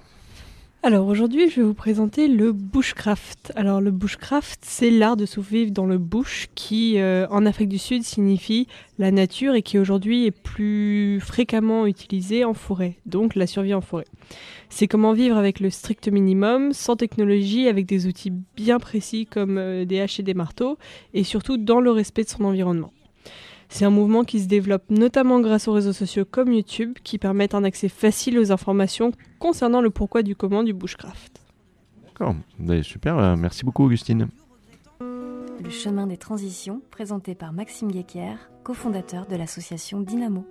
Alors 0.87 1.07
aujourd'hui, 1.07 1.49
je 1.49 1.57
vais 1.57 1.67
vous 1.67 1.73
présenter 1.73 2.29
le 2.29 2.53
bushcraft. 2.53 3.51
Alors 3.57 3.81
le 3.81 3.91
bushcraft, 3.91 4.61
c'est 4.63 4.89
l'art 4.89 5.17
de 5.17 5.25
survivre 5.25 5.71
dans 5.71 5.85
le 5.85 5.97
bush 5.97 6.47
qui, 6.55 6.97
euh, 6.97 7.27
en 7.29 7.45
Afrique 7.45 7.67
du 7.67 7.77
Sud, 7.77 8.03
signifie 8.03 8.67
la 8.97 9.11
nature 9.11 9.53
et 9.53 9.63
qui 9.63 9.79
aujourd'hui 9.79 10.27
est 10.27 10.31
plus 10.31 11.19
fréquemment 11.19 11.87
utilisé 11.87 12.45
en 12.45 12.53
forêt, 12.53 12.95
donc 13.05 13.35
la 13.35 13.47
survie 13.47 13.73
en 13.73 13.81
forêt. 13.81 14.05
C'est 14.69 14.87
comment 14.87 15.11
vivre 15.11 15.35
avec 15.35 15.59
le 15.59 15.71
strict 15.71 16.07
minimum, 16.07 16.71
sans 16.71 16.95
technologie, 16.95 17.67
avec 17.67 17.85
des 17.85 18.07
outils 18.07 18.31
bien 18.55 18.79
précis 18.79 19.25
comme 19.25 19.57
euh, 19.57 19.83
des 19.83 19.99
haches 19.99 20.21
et 20.21 20.23
des 20.23 20.33
marteaux, 20.33 20.77
et 21.13 21.25
surtout 21.25 21.57
dans 21.57 21.81
le 21.81 21.91
respect 21.91 22.23
de 22.23 22.29
son 22.29 22.45
environnement. 22.45 22.93
C'est 23.69 23.85
un 23.85 23.89
mouvement 23.89 24.23
qui 24.23 24.39
se 24.39 24.47
développe 24.47 24.83
notamment 24.89 25.39
grâce 25.41 25.67
aux 25.67 25.73
réseaux 25.73 25.93
sociaux 25.93 26.25
comme 26.29 26.51
YouTube, 26.51 26.97
qui 27.03 27.17
permettent 27.17 27.53
un 27.53 27.63
accès 27.63 27.89
facile 27.89 28.39
aux 28.39 28.51
informations 28.51 29.11
concernant 29.39 29.81
le 29.81 29.89
pourquoi 29.89 30.23
du 30.23 30.35
comment 30.35 30.63
du 30.63 30.73
bushcraft. 30.73 31.41
D'accord, 32.05 32.35
Ben, 32.59 32.81
super, 32.81 33.17
euh, 33.17 33.35
merci 33.35 33.65
beaucoup 33.65 33.85
Augustine. 33.85 34.27
Le 34.99 35.69
chemin 35.69 36.07
des 36.07 36.17
transitions, 36.17 36.81
présenté 36.91 37.35
par 37.35 37.51
Maxime 37.51 37.91
Guéquier, 37.91 38.35
cofondateur 38.63 39.25
de 39.25 39.35
l'association 39.35 39.99
Dynamo. 39.99 40.45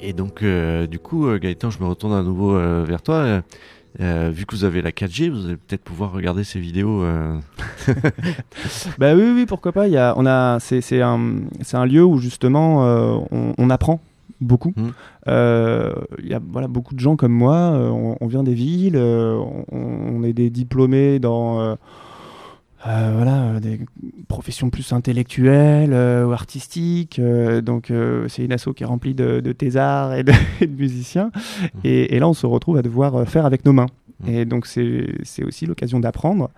Et 0.00 0.12
donc, 0.12 0.42
euh, 0.42 0.86
du 0.86 0.98
coup, 0.98 1.26
euh, 1.26 1.38
Gaëtan, 1.38 1.70
je 1.70 1.80
me 1.80 1.86
retourne 1.86 2.14
à 2.14 2.22
nouveau 2.22 2.54
euh, 2.54 2.84
vers 2.84 3.02
toi. 3.02 3.42
Euh, 3.98 4.30
vu 4.32 4.46
que 4.46 4.54
vous 4.54 4.64
avez 4.64 4.82
la 4.82 4.92
4G, 4.92 5.30
vous 5.30 5.46
allez 5.46 5.56
peut-être 5.56 5.82
pouvoir 5.82 6.12
regarder 6.12 6.44
ces 6.44 6.60
vidéos. 6.60 7.02
euh, 7.02 7.36
Bah 8.98 9.14
oui, 9.14 9.32
oui, 9.34 9.46
pourquoi 9.46 9.72
pas. 9.72 9.88
Il 9.88 9.92
y 9.92 9.96
a, 9.98 10.14
on 10.16 10.26
a, 10.26 10.58
c'est, 10.60 10.80
c'est 10.80 11.02
un, 11.02 11.20
c'est 11.62 11.76
un 11.76 11.86
lieu 11.86 12.04
où 12.04 12.18
justement 12.18 12.84
euh, 12.86 13.16
on, 13.32 13.52
on 13.58 13.70
apprend 13.70 14.00
beaucoup. 14.40 14.72
Mhm. 14.76 14.92
Euh, 15.28 15.92
Il 16.22 16.28
y 16.28 16.34
a 16.34 16.40
voilà, 16.52 16.68
beaucoup 16.68 16.94
de 16.94 17.00
gens 17.00 17.16
comme 17.16 17.32
moi, 17.32 17.72
on, 17.72 18.16
on 18.20 18.26
vient 18.26 18.42
des 18.44 18.54
villes, 18.54 18.96
on, 18.96 19.64
on 19.72 20.22
est 20.22 20.32
des 20.32 20.50
diplômés 20.50 21.18
dans 21.18 21.76
euh, 22.86 23.12
voilà, 23.14 23.42
euh, 23.42 23.60
des 23.60 23.80
professions 24.28 24.70
plus 24.70 24.92
intellectuelles 24.92 25.92
euh, 25.92 26.26
ou 26.26 26.32
artistiques. 26.32 27.18
euh, 27.18 27.60
donc 27.60 27.92
c'est 28.28 28.44
une 28.44 28.52
asso 28.52 28.68
qui 28.74 28.84
est 28.84 28.86
remplie 28.86 29.14
de, 29.14 29.40
de 29.40 29.52
thésards 29.52 30.14
et 30.14 30.24
de, 30.24 30.32
et 30.60 30.66
de 30.66 30.74
musiciens. 30.74 31.30
Et, 31.84 32.14
et 32.16 32.18
là 32.18 32.28
on 32.28 32.34
se 32.34 32.46
retrouve 32.46 32.78
à 32.78 32.82
devoir 32.82 33.26
faire 33.28 33.44
avec 33.46 33.64
nos 33.64 33.72
mains. 33.72 33.88
Mhm. 34.24 34.34
Et 34.34 34.44
donc 34.44 34.66
c'est 34.66 35.44
aussi 35.44 35.66
l'occasion 35.66 36.00
d'apprendre. 36.00 36.50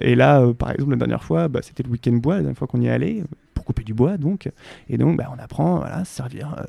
Et 0.00 0.14
là, 0.14 0.46
par 0.52 0.70
exemple, 0.70 0.92
la 0.92 0.96
dernière 0.96 1.24
fois, 1.24 1.48
bah, 1.48 1.60
c'était 1.62 1.82
le 1.82 1.90
week-end 1.90 2.12
bois, 2.12 2.36
la 2.36 2.40
dernière 2.40 2.56
fois 2.58 2.66
qu'on 2.66 2.80
y 2.80 2.86
est 2.86 2.90
allé, 2.90 3.22
couper 3.66 3.82
du 3.84 3.92
bois, 3.92 4.16
donc. 4.16 4.50
Et 4.88 4.96
donc, 4.96 5.18
bah, 5.18 5.24
on 5.36 5.38
apprend 5.42 5.76
voilà, 5.78 5.96
à 5.98 6.04
se 6.04 6.14
servir. 6.14 6.54
euh, 6.58 6.62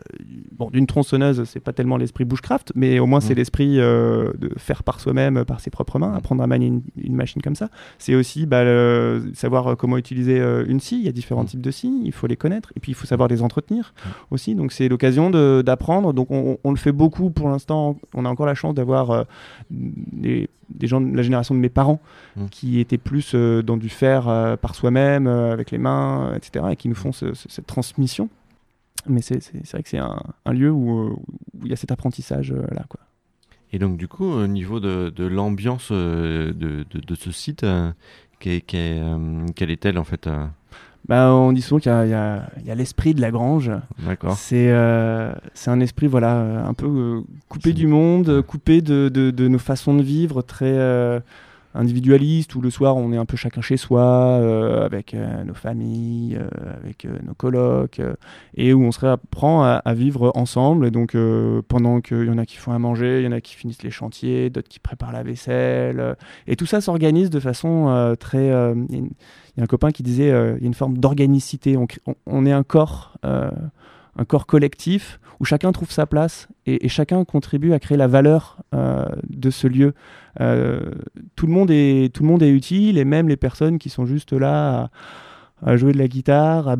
bon, 0.57 0.69
d'une 0.69 0.87
tronçonneuse, 0.87 1.43
c'est 1.45 1.59
pas 1.61 1.71
tellement 1.71 1.95
l'esprit 1.97 2.25
bushcraft, 2.25 2.73
mais 2.75 2.99
au 2.99 3.05
moins 3.05 3.21
c'est 3.21 3.33
Mm. 3.33 3.37
l'esprit 3.37 3.79
euh, 3.79 4.33
de 4.37 4.49
faire 4.57 4.83
par 4.83 4.99
soi-même, 4.99 5.45
par 5.45 5.59
ses 5.61 5.69
propres 5.69 5.99
mains, 5.99 6.11
Mm. 6.11 6.15
apprendre 6.15 6.43
à 6.43 6.47
manier 6.47 6.67
une, 6.67 6.81
une 6.97 7.15
machine 7.15 7.41
comme 7.41 7.55
ça. 7.55 7.69
C'est 7.99 8.15
aussi 8.15 8.45
bah, 8.45 8.63
le- 8.65 9.31
savoir 9.33 9.67
euh, 9.67 9.75
comment 9.75 9.97
utiliser 9.97 10.39
une 10.67 10.79
scie. 10.79 10.97
Il 10.99 11.05
y 11.05 11.09
a 11.09 11.11
différents 11.13 11.43
Mm. 11.43 11.47
types 11.47 11.61
de 11.61 11.71
scies, 11.71 12.01
il 12.03 12.11
faut 12.11 12.27
les 12.27 12.35
connaître, 12.35 12.73
et 12.75 12.79
puis 12.79 12.91
il 12.91 12.95
faut 12.95 13.05
savoir 13.07 13.29
les 13.29 13.41
entretenir 13.41 13.93
aussi. 14.31 14.55
Donc 14.55 14.71
c'est 14.71 14.89
l'occasion 14.89 15.29
d'apprendre. 15.29 16.13
Donc 16.13 16.31
on, 16.31 16.57
on 16.63 16.71
le 16.71 16.77
fait 16.77 16.91
beaucoup 16.91 17.29
pour 17.29 17.47
l'instant. 17.49 17.97
On 18.13 18.25
a 18.25 18.29
encore 18.29 18.45
la 18.47 18.55
chance 18.55 18.73
d'avoir 18.73 19.25
des, 19.69 20.49
des 20.69 20.87
gens 20.87 20.99
de 21.01 21.15
la 21.15 21.23
génération 21.23 21.55
de 21.55 21.59
mes 21.59 21.69
parents 21.69 22.01
Mm. 22.35 22.45
qui 22.49 22.79
étaient 22.79 22.97
plus 22.97 23.31
euh, 23.35 23.61
dans 23.61 23.77
du 23.77 23.89
faire 23.89 24.27
euh, 24.27 24.55
par 24.57 24.75
soi-même, 24.75 25.27
euh, 25.27 25.51
avec 25.53 25.71
les 25.71 25.77
mains, 25.77 26.33
etc., 26.35 26.65
et 26.71 26.75
qui 26.75 26.87
nous 26.89 26.95
font 26.95 27.11
ce- 27.11 27.33
ce- 27.33 27.49
cette 27.49 27.67
transmission. 27.67 28.29
Mais 29.07 29.21
c'est 29.21 29.39
vrai 29.71 29.83
que 29.83 29.89
c'est 29.89 29.97
un, 29.99 30.21
un 30.45 30.53
lieu 30.53 30.69
où 30.71 31.17
il 31.63 31.69
y 31.69 31.73
a 31.73 31.77
cet 31.77 31.91
apprentissage 31.91 32.51
euh, 32.51 32.61
là. 32.71 32.83
Quoi. 32.89 32.99
Et 33.71 33.79
donc, 33.79 33.97
du 33.97 34.07
coup, 34.07 34.25
au 34.25 34.47
niveau 34.47 34.79
de, 34.79 35.09
de 35.15 35.25
l'ambiance 35.25 35.91
de, 35.91 36.53
de, 36.57 36.85
de 36.99 37.15
ce 37.15 37.31
site, 37.31 37.65
quelle 38.39 38.61
est-elle 39.71 39.97
en 39.97 40.03
fait 40.03 40.29
Bah, 41.07 41.31
on 41.31 41.53
dit 41.53 41.61
souvent 41.61 41.79
qu'il 41.79 41.91
y 41.91 42.13
a, 42.13 42.75
l'esprit 42.75 43.13
de 43.13 43.21
la 43.21 43.31
grange. 43.31 43.71
D'accord. 43.99 44.35
C'est 44.37 44.71
euh, 44.71 45.33
c'est 45.53 45.71
un 45.71 45.79
esprit 45.79 46.07
voilà, 46.07 46.65
un 46.67 46.73
peu 46.73 46.85
euh, 46.85 47.21
coupé 47.47 47.71
du 47.73 47.87
monde, 47.87 48.41
coupé 48.41 48.81
de, 48.81 49.09
de, 49.09 49.31
de 49.31 49.47
nos 49.47 49.59
façons 49.59 49.93
de 49.93 50.03
vivre, 50.03 50.41
très, 50.41 50.65
euh, 50.65 51.19
individualiste 51.73 52.55
où 52.55 52.61
le 52.61 52.69
soir 52.69 52.97
on 52.97 53.11
est 53.11 53.17
un 53.17 53.25
peu 53.25 53.37
chacun 53.37 53.61
chez 53.61 53.77
soi 53.77 54.01
euh, 54.01 54.85
avec 54.85 55.13
euh, 55.13 55.43
nos 55.43 55.53
familles, 55.53 56.37
euh, 56.39 56.47
avec 56.83 57.05
nos 57.23 57.33
colocs 57.33 58.01
et 58.55 58.73
où 58.73 58.83
on 58.83 58.91
se 58.91 58.99
réapprend 58.99 59.63
à, 59.63 59.93
vivre 59.93 60.31
ensemble. 60.35 60.87
Et 60.87 60.91
donc 60.91 61.15
pendant 61.67 62.01
qu'il 62.01 62.25
y 62.25 62.29
en 62.29 62.37
a 62.37 62.45
qui 62.45 62.57
font 62.57 62.71
à 62.71 62.79
manger, 62.79 63.19
il 63.19 63.25
y 63.25 63.27
en 63.27 63.31
a 63.31 63.41
qui 63.41 63.55
finissent 63.55 63.83
les 63.83 63.91
chantiers, 63.91 64.49
d'autres 64.49 64.69
qui 64.69 64.79
préparent 64.79 65.11
la 65.11 65.23
vaisselle 65.23 66.15
et 66.47 66.55
tout 66.55 66.65
ça 66.65 66.81
s'organise 66.81 67.29
de 67.29 67.39
façon 67.39 68.15
très. 68.19 68.47
Il 68.47 69.59
y, 69.59 69.61
a 69.61 69.63
un 69.63 69.67
copain 69.67 69.91
qui 69.91 70.03
disait 70.03 70.27
il 70.27 70.61
y 70.61 70.65
a 70.65 70.67
une 70.67 70.73
forme 70.73 70.97
d'organicité. 70.97 71.77
On 72.25 72.45
est 72.45 72.51
un 72.51 72.63
corps. 72.63 73.17
Un 74.17 74.25
corps 74.25 74.45
collectif 74.45 75.19
où 75.39 75.45
chacun 75.45 75.71
trouve 75.71 75.91
sa 75.91 76.05
place 76.05 76.47
et, 76.65 76.89
chacun 76.89 77.23
contribue 77.23 77.73
à 77.73 77.79
créer 77.79 77.97
la 77.97 78.07
valeur 78.07 78.57
euh, 78.73 79.05
de 79.29 79.49
ce 79.49 79.67
lieu. 79.67 79.93
Euh, 80.41 80.91
tout, 81.35 81.45
le 81.45 81.53
monde 81.53 81.69
est, 81.71 82.13
tout 82.13 82.23
le 82.23 82.29
monde 82.29 82.41
est 82.41 82.49
utile 82.49 82.97
et 82.97 83.05
même 83.05 83.29
les 83.29 83.37
personnes 83.37 83.77
qui 83.77 83.89
sont 83.89 84.05
juste 84.05 84.33
là 84.33 84.89
à, 85.63 85.77
jouer 85.77 85.91
de 85.91 85.97
la 85.97 86.07
guitare, 86.07 86.75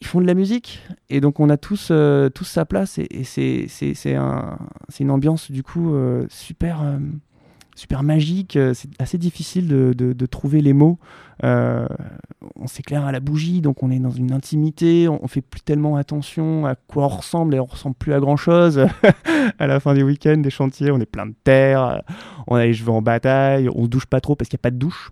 ils 0.00 0.06
font 0.06 0.20
de 0.20 0.26
la 0.26 0.34
musique. 0.34 0.82
Et 1.08 1.20
donc 1.20 1.40
on 1.40 1.48
a 1.48 1.56
tous, 1.56 1.88
euh, 1.90 2.28
tous 2.28 2.44
sa 2.44 2.64
place 2.64 2.98
et, 2.98 3.06
et 3.10 3.24
c'est, 3.24 3.66
c'est, 3.68 3.94
c'est, 3.94 4.14
un, 4.14 4.58
c'est 4.88 5.04
une 5.04 5.10
ambiance 5.10 5.50
du 5.50 5.62
coup 5.62 5.94
super, 6.28 6.82
super 7.74 8.02
magique. 8.02 8.56
Euh, 8.56 8.74
C'est 8.74 8.88
assez 9.00 9.18
difficile 9.18 9.68
de, 9.68 9.92
de- 9.96 10.12
de 10.12 10.26
trouver 10.26 10.60
les 10.60 10.72
mots. 10.72 10.98
Euh, 11.44 11.86
on 12.60 12.66
s'éclaire 12.68 13.04
à 13.04 13.10
la 13.12 13.18
bougie, 13.20 13.60
donc 13.60 13.82
on 13.82 13.90
est 13.90 13.98
dans 13.98 14.10
une 14.10 14.32
intimité, 14.32 15.08
on, 15.08 15.24
on 15.24 15.26
fait 15.26 15.40
plus 15.40 15.60
tellement 15.60 15.96
attention 15.96 16.66
à 16.66 16.74
quoi 16.76 17.04
on 17.06 17.08
ressemble 17.08 17.54
et 17.56 17.60
on 17.60 17.64
ressemble 17.64 17.96
plus 17.96 18.12
à 18.12 18.20
grand 18.20 18.36
chose. 18.36 18.86
à 19.58 19.66
la 19.66 19.80
fin 19.80 19.94
du 19.94 20.02
week-end, 20.04 20.36
des 20.38 20.50
chantiers, 20.50 20.90
on 20.92 21.00
est 21.00 21.06
plein 21.06 21.26
de 21.26 21.34
terre, 21.42 21.82
euh, 21.84 21.98
on 22.46 22.54
a 22.56 22.64
les 22.66 22.74
cheveux 22.74 22.92
en 22.92 23.02
bataille, 23.02 23.68
on 23.74 23.84
se 23.84 23.88
douche 23.88 24.06
pas 24.06 24.20
trop 24.20 24.36
parce 24.36 24.48
qu'il 24.48 24.56
n'y 24.56 24.60
a 24.60 24.64
pas 24.64 24.70
de 24.70 24.76
douche. 24.76 25.10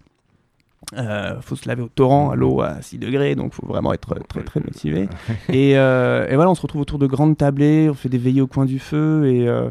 Euh, 0.96 1.40
faut 1.40 1.56
se 1.56 1.68
laver 1.68 1.82
au 1.82 1.88
torrent, 1.88 2.30
à 2.30 2.36
l'eau 2.36 2.62
à 2.62 2.80
6 2.80 2.98
degrés, 2.98 3.34
donc 3.34 3.52
faut 3.52 3.66
vraiment 3.66 3.92
être 3.92 4.14
très 4.28 4.42
très 4.42 4.60
motivé. 4.60 5.08
et, 5.48 5.76
euh, 5.76 6.26
et 6.28 6.34
voilà, 6.36 6.50
on 6.50 6.54
se 6.54 6.62
retrouve 6.62 6.80
autour 6.82 6.98
de 6.98 7.06
grandes 7.06 7.36
tablées, 7.36 7.88
on 7.90 7.94
fait 7.94 8.08
des 8.08 8.18
veillées 8.18 8.40
au 8.40 8.46
coin 8.46 8.64
du 8.66 8.78
feu 8.78 9.26
et, 9.26 9.46
euh, 9.48 9.70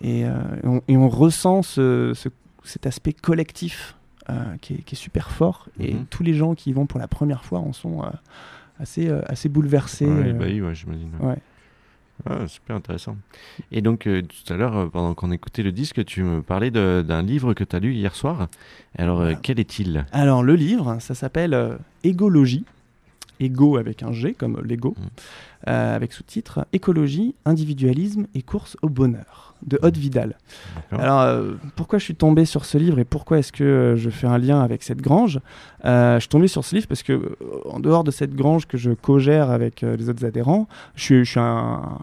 et, 0.00 0.24
euh, 0.24 0.30
et 0.62 0.66
on, 0.66 0.82
et 0.88 0.96
on 0.96 1.08
ressent 1.08 1.62
ce, 1.62 2.12
ce- 2.14 2.28
cet 2.64 2.86
aspect 2.86 3.12
collectif 3.12 3.96
euh, 4.28 4.34
qui, 4.60 4.74
est, 4.74 4.78
qui 4.82 4.94
est 4.94 4.98
super 4.98 5.30
fort. 5.30 5.66
Et 5.78 5.94
Mhm. 5.94 6.06
tous 6.10 6.22
les 6.22 6.34
gens 6.34 6.54
qui 6.54 6.70
y 6.70 6.72
vont 6.72 6.86
pour 6.86 7.00
la 7.00 7.08
première 7.08 7.44
fois 7.44 7.58
en 7.60 7.72
sont 7.72 8.02
euh, 8.04 8.08
assez, 8.78 9.08
assez 9.26 9.48
bouleversés. 9.48 10.06
Ouais, 10.06 10.32
bah 10.32 10.44
oui, 10.46 10.60
ouais, 10.60 10.74
j'imagine. 10.74 11.10
ouais. 11.20 11.38
Ah, 12.28 12.46
super 12.46 12.76
intéressant. 12.76 13.16
Et 13.72 13.80
donc, 13.80 14.00
tout 14.00 14.52
à 14.52 14.56
l'heure, 14.58 14.90
pendant 14.90 15.14
qu'on 15.14 15.30
écoutait 15.32 15.62
le 15.62 15.72
disque, 15.72 16.04
tu 16.04 16.22
me 16.22 16.42
parlais 16.42 16.70
d'un 16.70 17.22
livre 17.22 17.54
que 17.54 17.64
tu 17.64 17.74
as 17.74 17.78
lu 17.78 17.94
hier 17.94 18.14
soir. 18.14 18.48
Alors, 18.98 19.26
quel 19.42 19.58
est-il? 19.58 20.04
Alors 20.12 20.42
le 20.42 20.54
livre, 20.54 20.98
ça 21.00 21.14
s'appelle 21.14 21.78
Égologie. 22.04 22.66
Égo 23.42 23.78
avec 23.78 24.02
un 24.02 24.12
G 24.12 24.34
comme 24.34 24.60
Lego, 24.62 24.94
Mhm. 24.98 25.06
Euh, 25.68 25.94
avec 25.94 26.12
sous-titre 26.12 26.66
Écologie, 26.72 27.34
individualisme 27.44 28.26
et 28.34 28.40
course 28.40 28.76
au 28.82 28.88
bonheur 28.88 29.54
de 29.66 29.78
Haute 29.82 29.98
Vidal. 29.98 30.38
Alors 30.90 31.20
euh, 31.20 31.52
pourquoi 31.76 31.98
je 31.98 32.04
suis 32.04 32.14
tombé 32.14 32.46
sur 32.46 32.64
ce 32.64 32.78
livre 32.78 32.98
et 32.98 33.04
pourquoi 33.04 33.38
est-ce 33.38 33.52
que 33.52 33.62
euh, 33.62 33.96
je 33.96 34.08
fais 34.08 34.26
un 34.26 34.38
lien 34.38 34.62
avec 34.62 34.82
cette 34.82 35.02
grange? 35.02 35.38
Je 35.84 36.16
suis 36.18 36.28
tombé 36.30 36.48
sur 36.48 36.64
ce 36.64 36.74
livre 36.74 36.86
parce 36.86 37.02
que 37.02 37.36
en 37.66 37.78
dehors 37.78 38.04
de 38.04 38.10
cette 38.10 38.34
grange 38.34 38.66
que 38.66 38.78
je 38.78 38.92
co-gère 38.92 39.50
avec 39.50 39.82
les 39.82 40.08
autres 40.08 40.24
adhérents, 40.24 40.66
je 40.94 41.02
suis, 41.02 41.24
je 41.24 41.30
suis 41.30 41.40
un 41.40 41.98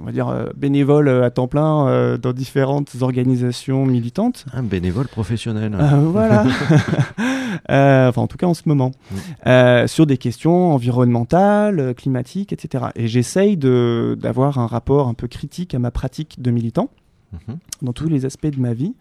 on 0.00 0.04
va 0.04 0.12
dire 0.12 0.50
bénévole 0.56 1.08
à 1.08 1.30
temps 1.30 1.48
plein 1.48 2.18
dans 2.18 2.32
différentes 2.32 2.90
organisations 3.00 3.86
militantes. 3.86 4.44
Un 4.52 4.62
bénévole 4.62 5.08
professionnel. 5.08 5.76
Voilà. 6.12 6.44
Enfin, 7.68 8.22
en 8.22 8.26
tout 8.26 8.36
cas, 8.36 8.46
en 8.46 8.54
ce 8.54 8.62
moment. 8.66 8.92
Sur 9.86 10.06
des 10.06 10.18
questions 10.18 10.72
environnementales, 10.72 11.94
climatiques, 11.94 12.52
etc. 12.52 12.86
Et 12.94 13.01
j'essaye 13.08 13.56
de- 13.56 14.16
d'avoir 14.20 14.58
un 14.58 14.66
rapport 14.66 15.08
un 15.08 15.14
peu 15.14 15.28
critique 15.28 15.74
à 15.74 15.78
ma 15.78 15.90
pratique 15.90 16.40
de 16.40 16.50
militant 16.50 16.90
Mhm. 17.48 17.56
dans 17.80 17.92
tous 17.94 18.08
les 18.10 18.26
aspects 18.26 18.46
de 18.54 18.60
ma 18.60 18.74
vie. 18.74 18.94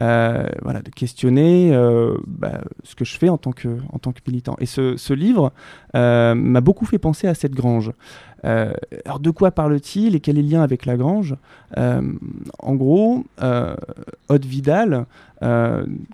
Euh, 0.00 0.46
voilà, 0.62 0.80
de 0.80 0.88
questionner 0.88 1.70
euh, 1.74 2.16
bah, 2.26 2.62
ce 2.82 2.94
que 2.94 3.04
je 3.04 3.18
fais 3.18 3.28
en 3.28 3.36
tant 3.36 3.52
que, 3.52 3.76
en 3.92 3.98
tant 3.98 4.12
que 4.12 4.20
militant. 4.26 4.56
Et 4.58 4.64
ce, 4.64 4.96
ce 4.96 5.12
livre 5.12 5.52
euh, 5.94 6.34
m'a 6.34 6.62
beaucoup 6.62 6.86
fait 6.86 6.98
penser 6.98 7.26
à 7.26 7.34
cette 7.34 7.52
grange. 7.54 7.92
Alors, 8.42 9.20
de 9.20 9.30
quoi 9.30 9.50
parle-t-il 9.52 10.14
et 10.14 10.20
quel 10.20 10.36
est 10.38 10.42
le 10.42 10.48
lien 10.50 10.62
avec 10.62 10.84
la 10.84 10.96
grange? 10.98 11.34
En 11.78 12.74
gros, 12.74 13.24
Haute 14.28 14.44
Vidal 14.44 15.06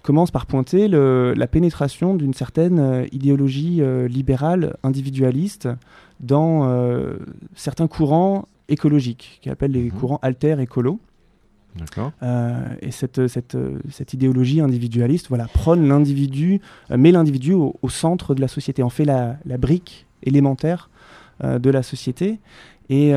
commence 0.02 0.30
par 0.30 0.46
pointer 0.46 0.86
le- 0.86 1.34
la 1.36 1.46
pénétration 1.48 2.14
d'une 2.14 2.32
certaine 2.34 3.06
idéologie 3.10 3.82
libérale 4.08 4.76
individualiste 4.84 5.68
dans 6.20 6.68
euh, 6.68 7.16
certains 7.54 7.86
courants 7.88 8.46
écologiques, 8.68 9.38
qui 9.42 9.50
appellent 9.50 9.72
les 9.72 9.84
Mhm. 9.90 9.98
courants 9.98 10.18
alter 10.22 10.56
écolo. 10.60 11.00
D'accord. 11.76 12.12
Euh, 12.22 12.58
et 12.82 12.90
cette, 12.90 13.26
cette, 13.28 13.56
cette 13.90 14.12
idéologie 14.12 14.60
individualiste 14.60 15.28
voilà, 15.28 15.46
prône 15.46 15.86
l'individu, 15.88 16.60
euh, 16.90 16.96
met 16.96 17.12
l'individu 17.12 17.52
au, 17.54 17.76
au 17.82 17.88
centre 17.88 18.34
de 18.34 18.40
la 18.40 18.48
société, 18.48 18.82
en 18.82 18.90
fait 18.90 19.04
la, 19.04 19.36
la 19.44 19.56
brique 19.56 20.06
élémentaire 20.22 20.90
de 21.42 21.70
la 21.70 21.82
société 21.82 22.38
et, 22.90 23.12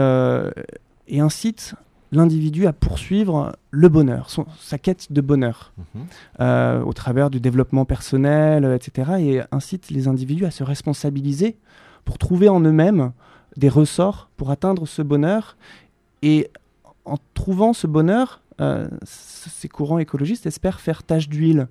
et 1.07 1.19
incite 1.19 1.75
l'individu 2.13 2.67
à 2.67 2.73
poursuivre 2.73 3.51
le 3.71 3.89
bonheur, 3.89 4.29
son- 4.29 4.45
sa 4.61 4.77
quête 4.77 5.11
de 5.11 5.19
bonheur 5.19 5.73
Mhm. 5.77 6.01
euh, 6.39 6.81
au 6.83 6.93
travers 6.93 7.29
du 7.29 7.39
développement 7.41 7.83
personnel, 7.85 8.63
etc. 8.75 9.11
Et 9.19 9.41
incite 9.51 9.89
les 9.89 10.07
individus 10.07 10.45
à 10.45 10.51
se 10.51 10.63
responsabiliser 10.63 11.57
pour 12.05 12.17
trouver 12.17 12.49
en 12.49 12.59
eux-mêmes 12.61 13.11
des 13.57 13.69
ressorts 13.69 14.29
pour 14.37 14.49
atteindre 14.51 14.87
ce 14.87 15.01
bonheur. 15.01 15.57
Et 16.21 16.49
en 17.05 17.17
trouvant 17.33 17.73
ce 17.73 17.87
bonheur, 17.87 18.41
euh, 18.61 18.87
ces 19.03 19.67
courants 19.67 19.99
écologistes 19.99 20.45
espèrent 20.45 20.79
faire 20.79 21.03
tache 21.03 21.27
d'huile, 21.29 21.67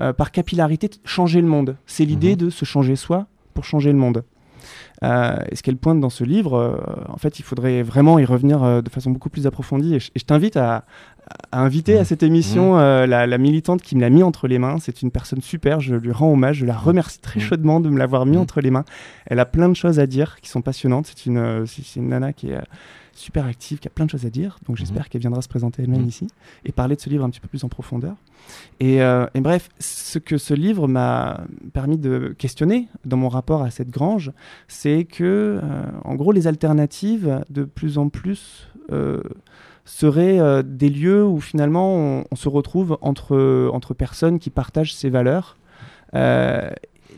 euh, 0.00 0.12
par 0.12 0.30
capillarité, 0.32 0.90
changer 1.04 1.40
le 1.40 1.46
monde. 1.46 1.76
C'est 1.86 2.04
l'idée 2.04 2.32
Mhm. 2.32 2.36
de 2.38 2.50
se 2.50 2.64
changer 2.64 2.96
soi 2.96 3.26
pour 3.54 3.64
changer 3.64 3.92
le 3.92 3.98
monde. 3.98 4.24
Euh, 5.02 5.36
et 5.50 5.56
ce 5.56 5.62
qu'elle 5.62 5.76
pointe 5.76 6.00
dans 6.00 6.10
ce 6.10 6.24
livre, 6.24 6.54
euh, 6.54 6.76
en 7.08 7.16
fait, 7.16 7.38
il 7.38 7.42
faudrait 7.42 7.82
vraiment 7.82 8.18
y 8.18 8.24
revenir 8.24 8.62
euh, 8.62 8.80
de 8.80 8.88
façon 8.88 9.10
beaucoup 9.10 9.28
plus 9.28 9.46
approfondie. 9.46 9.96
Et 9.96 10.00
je, 10.00 10.24
t'invite 10.24 10.56
à, 10.56 10.84
à 11.52 11.60
inviter 11.60 11.98
à 11.98 12.04
cette 12.04 12.22
émission 12.22 12.78
euh, 12.78 13.06
la, 13.06 13.26
la 13.26 13.38
militante 13.38 13.82
qui 13.82 13.96
me 13.96 14.00
l'a 14.00 14.10
mis 14.10 14.22
entre 14.22 14.46
les 14.48 14.58
mains. 14.58 14.76
C'est 14.80 15.02
une 15.02 15.10
personne 15.10 15.40
super, 15.40 15.80
je 15.80 15.94
lui 15.94 16.12
rends 16.12 16.32
hommage, 16.32 16.58
je 16.58 16.66
la 16.66 16.76
remercie 16.76 17.20
très 17.20 17.40
chaudement 17.40 17.80
de 17.80 17.88
me 17.88 17.98
l'avoir 17.98 18.24
mis 18.26 18.36
entre 18.36 18.60
les 18.60 18.70
mains. 18.70 18.84
Elle 19.26 19.40
a 19.40 19.46
plein 19.46 19.68
de 19.68 19.74
choses 19.76 19.98
à 19.98 20.06
dire 20.06 20.36
qui 20.40 20.48
sont 20.48 20.62
passionnantes. 20.62 21.06
C'est 21.06 21.26
une, 21.26 21.38
euh, 21.38 21.66
c'est 21.66 21.96
une 21.96 22.08
nana 22.08 22.32
qui 22.32 22.50
est 22.50 22.56
euh, 22.56 22.62
super 23.16 23.46
active, 23.46 23.78
qui 23.78 23.88
a 23.88 23.90
plein 23.90 24.04
de 24.06 24.10
choses 24.10 24.26
à 24.26 24.30
dire. 24.30 24.58
Donc 24.66 24.76
j'espère 24.76 25.08
qu'elle 25.08 25.20
viendra 25.20 25.40
se 25.42 25.48
présenter 25.48 25.82
elle-même 25.82 26.02
Mhm. 26.02 26.08
ici 26.08 26.26
et 26.64 26.72
parler 26.72 26.96
de 26.96 27.00
ce 27.00 27.08
livre 27.10 27.24
un 27.24 27.30
petit 27.30 27.40
peu 27.40 27.48
plus 27.48 27.64
en 27.64 27.68
profondeur. 27.68 28.14
Et, 28.80 29.00
euh, 29.02 29.26
et 29.34 29.40
bref, 29.40 29.68
ce 29.78 30.18
que 30.18 30.36
ce 30.38 30.52
livre 30.54 30.86
m'a 30.88 31.40
permis 31.72 31.96
de 31.98 32.34
questionner 32.38 32.88
dans 33.04 33.16
mon 33.16 33.28
rapport 33.28 33.62
à 33.62 33.70
cette 33.70 33.90
grange, 33.90 34.32
c'est 34.68 35.04
que, 35.04 35.60
euh, 35.62 35.84
en 36.04 36.14
gros, 36.14 36.32
les 36.32 36.46
alternatives, 36.46 37.40
de 37.50 37.64
plus 37.64 37.96
en 37.98 38.08
plus, 38.08 38.68
euh, 38.92 39.22
seraient 39.86 40.62
des 40.64 40.88
lieux 40.90 41.24
où 41.24 41.40
finalement 41.40 41.94
on, 41.94 42.24
on 42.30 42.36
se 42.36 42.48
retrouve 42.48 42.96
entre, 43.02 43.68
entre 43.72 43.92
personnes 43.94 44.38
qui 44.38 44.50
partagent 44.50 44.94
ces 44.94 45.10
valeurs, 45.10 45.56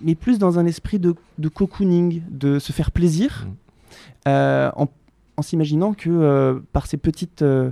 mais 0.02 0.14
plus 0.14 0.38
dans 0.38 0.58
un 0.58 0.66
esprit 0.66 0.98
de, 0.98 1.14
de 1.38 1.48
cocooning, 1.48 2.22
de 2.30 2.58
se 2.58 2.72
faire 2.72 2.90
plaisir, 2.90 3.46
Mhm. 3.46 3.54
euh, 4.28 4.70
en, 4.76 4.88
en 5.36 5.42
s'imaginant 5.42 5.94
que 5.94 6.10
euh, 6.10 6.60
par 6.72 6.86
ces 6.86 6.96
petites... 6.96 7.42
euh, 7.42 7.70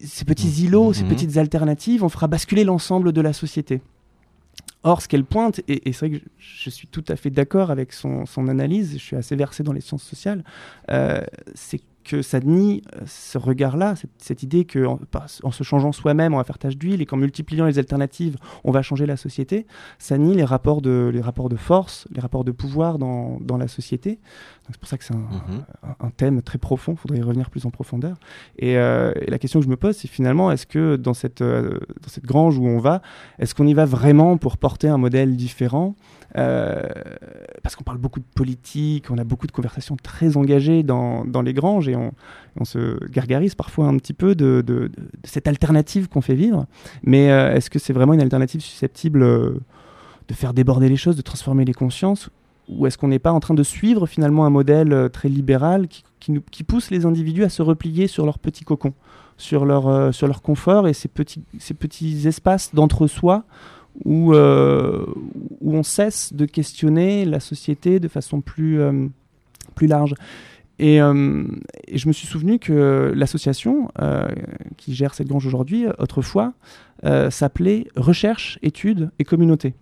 ces 0.00 0.24
petits 0.24 0.64
îlots, 0.64 0.92
ces 0.92 1.02
Mhm. 1.02 1.08
petites 1.08 1.36
alternatives, 1.38 2.04
on 2.04 2.08
fera 2.08 2.28
basculer 2.28 2.62
l'ensemble 2.64 3.12
de 3.12 3.20
la 3.20 3.32
société. 3.32 3.80
Or, 4.84 5.02
ce 5.02 5.08
qu'elle 5.08 5.24
pointe, 5.24 5.60
et, 5.66 5.88
et 5.88 5.92
c'est 5.92 6.06
vrai 6.08 6.18
que 6.20 6.24
je, 6.38 6.64
je 6.64 6.70
suis 6.70 6.86
tout 6.86 7.02
à 7.08 7.16
fait 7.16 7.30
d'accord 7.30 7.72
avec 7.72 7.92
son, 7.92 8.24
son 8.24 8.46
analyse, 8.46 8.92
je 8.92 8.98
suis 8.98 9.16
assez 9.16 9.34
versé 9.34 9.64
dans 9.64 9.72
les 9.72 9.80
sciences 9.80 10.04
sociales, 10.04 10.44
euh, 10.92 11.20
c'est 11.54 11.80
que 12.08 12.22
ça 12.22 12.40
nie 12.40 12.82
euh, 12.96 13.00
ce 13.06 13.36
regard-là, 13.38 13.94
cette, 13.96 14.10
cette 14.18 14.42
idée 14.42 14.64
qu'en 14.64 14.98
en 15.42 15.50
se 15.50 15.62
changeant 15.62 15.92
soi-même, 15.92 16.32
on 16.34 16.38
va 16.38 16.44
faire 16.44 16.58
tâche 16.58 16.76
d'huile 16.76 17.00
et 17.02 17.06
qu'en 17.06 17.16
multipliant 17.18 17.66
les 17.66 17.78
alternatives, 17.78 18.36
on 18.64 18.72
va 18.72 18.82
changer 18.82 19.06
la 19.06 19.16
société. 19.16 19.66
Ça 19.98 20.16
nie 20.18 20.34
les 20.34 20.44
rapports 20.44 20.80
de, 20.82 21.10
les 21.12 21.20
rapports 21.20 21.48
de 21.48 21.56
force, 21.56 22.06
les 22.14 22.20
rapports 22.20 22.44
de 22.44 22.52
pouvoir 22.52 22.98
dans, 22.98 23.38
dans 23.40 23.56
la 23.58 23.68
société. 23.68 24.18
C'est 24.70 24.78
pour 24.78 24.88
ça 24.88 24.98
que 24.98 25.04
c'est 25.04 25.14
un, 25.14 25.18
Mhm. 25.18 25.64
un- 25.82 26.06
un 26.06 26.10
thème 26.10 26.42
très 26.42 26.58
profond, 26.58 26.92
il 26.92 26.98
faudrait 26.98 27.18
y 27.18 27.22
revenir 27.22 27.48
plus 27.50 27.64
en 27.66 27.70
profondeur. 27.70 28.16
Et, 28.58 28.76
euh, 28.76 29.12
et 29.22 29.30
la 29.30 29.38
question 29.38 29.60
que 29.60 29.64
je 29.64 29.70
me 29.70 29.76
pose, 29.76 29.96
c'est 29.96 30.08
finalement, 30.08 30.50
est-ce 30.52 30.66
que 30.66 30.96
dans 30.96 31.14
cette, 31.14 31.40
euh, 31.42 31.78
dans 32.02 32.08
cette 32.08 32.24
grange 32.26 32.58
où 32.58 32.66
on 32.66 32.78
va, 32.78 33.00
est-ce 33.38 33.54
qu'on 33.54 33.66
y 33.66 33.74
va 33.74 33.84
vraiment 33.86 34.36
pour 34.36 34.56
porter 34.58 34.88
un 34.88 34.98
modèle 34.98 35.36
différent? 35.36 35.94
Euh, 36.36 36.82
Parce 37.62 37.74
qu'on 37.76 37.84
parle 37.84 37.98
beaucoup 37.98 38.20
de 38.20 38.24
politique, 38.34 39.10
on 39.10 39.18
a 39.18 39.24
beaucoup 39.24 39.46
de 39.46 39.52
conversations 39.52 39.96
très 40.02 40.36
engagées 40.36 40.82
dans, 40.82 41.24
dans 41.24 41.42
les 41.42 41.52
granges, 41.54 41.88
et 41.88 41.96
on, 42.58 42.64
se 42.64 42.98
gargarise 43.10 43.54
parfois 43.54 43.86
un 43.86 43.96
petit 43.98 44.12
peu 44.12 44.34
de, 44.34 44.90
cette 45.24 45.46
alternative 45.46 46.08
qu'on 46.08 46.20
fait 46.20 46.34
vivre. 46.34 46.66
Mais 47.04 47.30
euh, 47.30 47.54
est-ce 47.54 47.70
que 47.70 47.78
c'est 47.78 47.92
vraiment 47.92 48.14
une 48.14 48.20
alternative 48.20 48.60
susceptible 48.60 49.22
euh, 49.22 49.60
de 50.28 50.34
faire 50.34 50.54
déborder 50.54 50.88
les 50.88 50.96
choses, 50.96 51.16
de 51.16 51.22
transformer 51.22 51.64
les 51.64 51.74
consciences? 51.74 52.30
Ou 52.68 52.86
est-ce 52.86 52.98
qu'on 52.98 53.08
n'est 53.08 53.18
pas 53.18 53.32
en 53.32 53.40
train 53.40 53.54
de 53.54 53.62
suivre 53.62 54.06
finalement 54.06 54.44
un 54.44 54.50
modèle 54.50 54.92
euh, 54.92 55.08
très 55.08 55.28
libéral 55.28 55.86
qui, 55.88 56.64
pousse 56.64 56.90
les 56.90 57.06
individus 57.06 57.44
à 57.44 57.48
se 57.48 57.62
replier 57.62 58.08
sur 58.08 58.26
leur 58.26 58.38
petit 58.38 58.64
cocon, 58.64 58.92
sur 59.36 59.64
leur, 59.64 60.42
confort 60.42 60.88
et 60.88 60.92
ces 60.92 61.08
petits, 61.08 61.42
ces 61.58 61.72
petits 61.72 62.26
espaces 62.26 62.74
d'entre-soi 62.74 63.44
où, 64.04 64.34
où 64.34 65.74
on 65.74 65.82
cesse 65.82 66.34
de 66.34 66.44
questionner 66.44 67.24
la 67.24 67.40
société 67.40 68.00
de 68.00 68.08
façon 68.08 68.42
plus 68.42 68.78
large? 69.80 70.14
Et, 70.78 71.00
euh, 71.02 71.44
et 71.88 71.98
je 71.98 72.06
me 72.08 72.12
suis 72.12 72.26
souvenu 72.26 72.58
que 72.58 73.12
l'association 73.16 73.90
euh, 74.00 74.28
qui 74.76 74.94
gère 74.94 75.14
cette 75.14 75.26
grange 75.28 75.46
aujourd'hui, 75.46 75.86
autrefois, 75.98 76.52
euh, 77.04 77.30
s'appelait 77.30 77.86
Recherche, 77.96 78.58
Études 78.62 79.10
et 79.18 79.24
Communauté. 79.24 79.74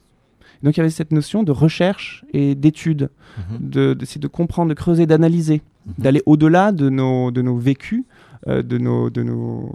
Donc 0.62 0.76
il 0.76 0.78
y 0.78 0.80
avait 0.80 0.90
cette 0.90 1.12
notion 1.12 1.42
de 1.42 1.52
recherche 1.52 2.24
et 2.32 2.54
d'étude, 2.54 3.10
Mhm. 3.50 3.58
de- 3.70 3.94
d'essayer 3.94 4.20
de, 4.20 4.26
comprendre, 4.28 4.70
de 4.70 4.74
creuser, 4.74 5.04
d'analyser, 5.06 5.60
Mhm. 5.86 5.92
d'aller 5.98 6.22
au-delà 6.24 6.72
de 6.72 6.88
nos, 6.88 7.30
de 7.30 7.42
nos 7.42 7.56
vécus, 7.56 8.04
de, 8.46 8.78
nos, 8.78 9.10
de 9.10 9.22
nos 9.22 9.74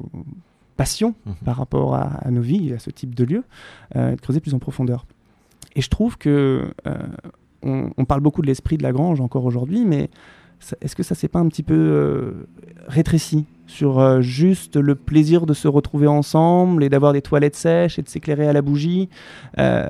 passions 0.77 1.13
Mhm. 1.25 1.33
par 1.45 1.57
rapport 1.57 1.93
à, 1.93 2.03
à 2.25 2.31
nos 2.31 2.41
vies, 2.41 2.73
à 2.73 2.79
ce 2.79 2.89
type 2.89 3.13
de 3.13 3.25
lieu, 3.25 3.43
de 3.95 4.15
creuser 4.21 4.39
plus 4.39 4.53
en 4.55 4.59
profondeur. 4.59 5.05
Et 5.75 5.81
je 5.81 5.89
trouve 5.89 6.17
que 6.17 6.71
euh, 6.87 6.93
on, 7.63 7.91
on 7.97 8.05
parle 8.05 8.21
beaucoup 8.21 8.41
de 8.41 8.47
l'esprit 8.47 8.77
de 8.77 8.83
la 8.83 8.91
grange 8.91 9.21
encore 9.21 9.45
aujourd'hui, 9.45 9.85
mais 9.85 10.09
est-ce 10.81 10.95
que 10.95 11.03
ça 11.03 11.15
s'est 11.15 11.27
pas 11.27 11.39
un 11.39 11.47
petit 11.47 11.63
peu 11.63 11.75
euh, 11.75 12.47
rétréci 12.87 13.45
sur 13.67 13.99
euh, 13.99 14.21
juste 14.21 14.75
le 14.75 14.95
plaisir 14.95 15.45
de 15.45 15.53
se 15.53 15.67
retrouver 15.67 16.07
ensemble 16.07 16.83
et 16.83 16.89
d'avoir 16.89 17.13
des 17.13 17.21
toilettes 17.21 17.55
sèches 17.55 17.97
et 17.97 18.01
de 18.01 18.09
s'éclairer 18.09 18.47
à 18.47 18.53
la 18.53 18.61
bougie 18.61 19.09
Euh, 19.59 19.87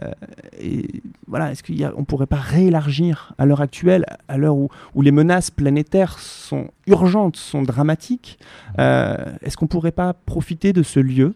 voilà, 1.27 1.51
est-ce 1.51 1.63
qu'on 1.63 2.03
pourrait 2.03 2.27
pas 2.27 2.37
réélargir 2.37 3.33
à 3.37 3.45
l'heure 3.45 3.61
actuelle, 3.61 4.05
à 4.27 4.37
l'heure 4.37 4.55
où, 4.55 4.69
les 5.01 5.11
menaces 5.11 5.49
planétaires 5.49 6.19
sont 6.19 6.67
urgentes, 6.87 7.37
sont 7.37 7.63
dramatiques, 7.63 8.37
est-ce 8.77 9.57
qu'on 9.57 9.67
pourrait 9.67 9.91
pas 9.91 10.13
profiter 10.13 10.73
de 10.73 10.83
ce 10.83 10.99
lieu 10.99 11.33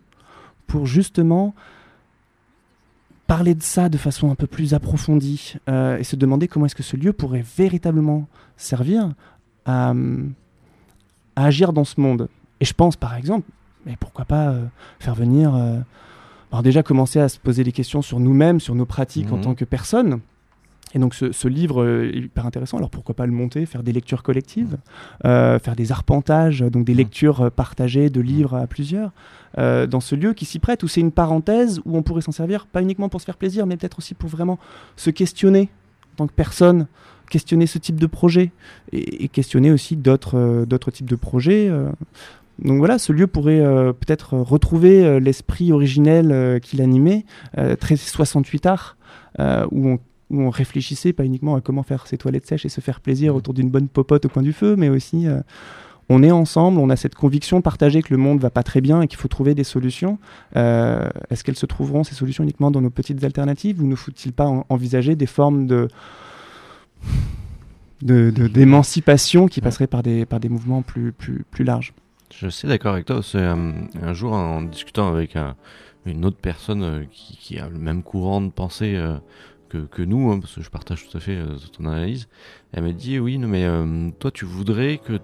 pour 0.67 0.86
justement 0.86 1.56
parler 3.27 3.55
de 3.55 3.63
ça 3.63 3.89
de 3.89 3.97
façon 3.97 4.29
un 4.31 4.35
peu 4.35 4.47
plus 4.47 4.73
approfondie 4.73 5.55
euh, 5.69 5.97
et 5.97 6.03
se 6.03 6.15
demander 6.15 6.47
comment 6.47 6.65
est-ce 6.67 6.75
que 6.75 6.83
ce 6.83 6.95
lieu 6.95 7.11
pourrait 7.13 7.43
véritablement 7.57 8.27
servir 8.57 9.09
à, 9.65 9.93
à 11.35 11.45
agir 11.45 11.73
dans 11.73 11.83
ce 11.85 11.99
monde. 11.99 12.29
Et 12.59 12.65
je 12.65 12.73
pense 12.73 12.95
par 12.95 13.15
exemple, 13.15 13.49
mais 13.85 13.95
pourquoi 13.99 14.25
pas 14.25 14.49
euh, 14.49 14.65
faire 14.99 15.15
venir, 15.15 15.55
euh, 15.55 15.79
alors 16.51 16.63
déjà 16.63 16.83
commencer 16.83 17.19
à 17.19 17.27
se 17.29 17.39
poser 17.39 17.63
des 17.63 17.71
questions 17.71 18.01
sur 18.01 18.19
nous-mêmes, 18.19 18.59
sur 18.59 18.75
nos 18.75 18.85
pratiques 18.85 19.31
en 19.31 19.38
Mhm. 19.38 19.41
tant 19.43 19.55
que 19.55 19.65
personnes. 19.65 20.19
Et 20.93 21.00
donc 21.00 21.13
ce, 21.13 21.32
ce 21.32 21.48
livre 21.48 21.84
euh, 21.84 22.12
est 22.13 22.19
hyper 22.19 22.45
intéressant, 22.45 22.78
alors 22.78 22.89
pourquoi 22.89 23.15
pas 23.15 23.26
le 23.26 23.34
monter, 23.34 23.65
faire 23.65 23.84
des 23.84 23.91
lectures 23.91 24.24
collectives, 24.24 24.78
euh, 25.26 25.60
faire 25.60 25.76
des 25.76 25.91
arpentages, 25.91 26.60
donc 26.62 26.86
des 26.86 26.93
lectures 26.93 27.41
euh, 27.41 27.50
partagées 27.50 28.10
de 28.10 28.21
livres 28.21 28.56
à 28.56 28.67
plusieurs, 28.67 29.12
euh, 29.58 29.88
dans 29.88 30.00
ce 30.00 30.15
lieu 30.15 30.34
qui 30.34 30.45
s'y 30.45 30.60
prête, 30.60 30.84
où 30.84 30.88
c'est 30.88 31.02
une 31.02 31.12
parenthèse, 31.12 31.82
où 31.86 31.98
on 31.98 32.04
pourrait 32.04 32.21
s'en 32.21 32.32
servir, 32.32 32.65
pas 32.65 32.82
uniquement 32.82 33.10
pour 33.10 33.19
se 33.19 33.26
faire 33.26 33.38
plaisir, 33.38 33.65
mais 33.65 33.76
peut-être 33.76 33.98
aussi 33.98 34.13
pour 34.13 34.30
vraiment 34.30 34.58
se 34.95 35.10
questionner 35.10 35.69
en 36.13 36.15
tant 36.17 36.28
que 36.28 36.34
personne, 36.34 36.88
questionner 37.30 37.67
ce 37.67 37.78
type 37.78 38.00
de 38.00 38.08
projet, 38.08 38.52
et, 38.93 39.26
et 39.26 39.28
questionner 39.28 39.71
aussi 39.71 39.98
d'autres 39.98 40.65
d'autres 40.65 40.91
types 40.91 41.10
de 41.10 41.17
projets. 41.17 41.69
Donc 42.60 42.78
voilà, 42.78 42.98
ce 42.98 43.12
lieu 43.12 43.28
pourrait 43.28 43.60
euh, 43.60 43.91
peut-être 43.91 44.38
retrouver 44.38 45.06
euh, 45.06 45.19
l'esprit 45.19 45.71
originel 45.71 46.32
euh, 46.32 46.60
qui 46.60 46.78
l'animait, 46.78 47.26
très 47.80 47.95
68 47.95 48.65
art, 48.65 48.98
où 49.71 49.89
on 49.89 50.00
où 50.29 50.41
on 50.41 50.49
réfléchissait 50.49 51.13
pas 51.13 51.23
uniquement 51.25 51.55
à 51.55 51.61
comment 51.61 51.83
faire 51.83 52.07
ses 52.07 52.17
toilettes 52.17 52.47
sèches 52.47 52.65
et 52.65 52.69
se 52.69 52.81
faire 52.81 52.99
plaisir 52.99 53.35
autour 53.35 53.53
d'une 53.53 53.69
bonne 53.69 53.88
popote 53.88 54.25
au 54.25 54.29
coin 54.29 54.41
du 54.43 54.53
feu, 54.53 54.75
mais 54.75 54.89
aussi 54.89 55.27
euh, 55.27 55.39
on 56.09 56.21
est 56.23 56.31
ensemble, 56.31 56.79
on 56.79 56.89
a 56.89 56.95
cette 56.95 57.15
conviction 57.15 57.61
partagée 57.61 58.01
que 58.03 58.13
le 58.13 58.17
monde 58.17 58.39
va 58.39 58.49
pas 58.51 58.63
très 58.63 58.79
bien 58.81 59.01
et 59.01 59.07
qu'il 59.07 59.17
faut 59.17 59.27
trouver 59.27 59.55
des 59.55 59.63
solutions. 59.63 60.19
Euh, 60.55 61.07
Est-ce 61.31 61.43
qu'elles 61.43 61.55
se 61.57 61.65
trouveront 61.65 62.03
ces 62.03 62.13
solutions 62.15 62.43
uniquement 62.43 62.69
dans 62.71 62.81
nos 62.81 62.91
petites 62.91 63.23
alternatives 63.23 63.81
ou 63.81 63.88
ne 63.88 63.95
faut-il 63.95 64.31
pas 64.33 64.45
en- 64.45 64.65
envisager 64.69 65.15
des 65.15 65.25
formes 65.25 65.65
de 65.67 65.88
de- 68.01 68.29
de- 68.29 68.47
d'émancipation 68.47 69.47
qui 69.47 69.59
Ouais. 69.59 69.63
passeraient 69.63 69.88
par 69.88 70.03
des, 70.03 70.25
par 70.25 70.39
des 70.39 70.49
mouvements 70.49 70.81
plus, 70.81 71.11
plus, 71.11 71.45
plus 71.49 71.63
larges? 71.63 71.93
Je 72.35 72.47
suis 72.47 72.67
d'accord 72.67 72.93
avec 72.93 73.05
toi. 73.05 73.21
C'est 73.23 73.38
euh, 73.38 73.71
un 74.01 74.13
jour 74.13 74.33
en 74.33 74.61
discutant 74.63 75.07
avec 75.07 75.35
un- 75.35 75.55
une 76.05 76.25
autre 76.25 76.38
personne 76.39 76.83
euh, 76.83 77.03
qui, 77.11 77.38
qui 77.38 77.57
a 77.59 77.69
le 77.69 77.79
même 77.79 78.03
courant 78.03 78.41
de 78.41 78.49
pensée 78.49 78.95
que, 79.83 80.01
nous, 80.01 80.31
hein, 80.31 80.39
parce 80.39 80.55
que 80.55 80.61
je 80.61 80.69
partage 80.69 81.07
tout 81.07 81.17
à 81.17 81.19
fait 81.19 81.35
euh, 81.35 81.57
ton 81.77 81.85
analyse. 81.85 82.27
Elle 82.71 82.83
m'a 82.83 82.91
dit 82.91 83.19
oui, 83.19 83.38
mais 83.38 83.65
euh, 83.65 84.09
toi, 84.19 84.31
tu 84.31 84.45
voudrais 84.45 84.97
que 84.97 85.19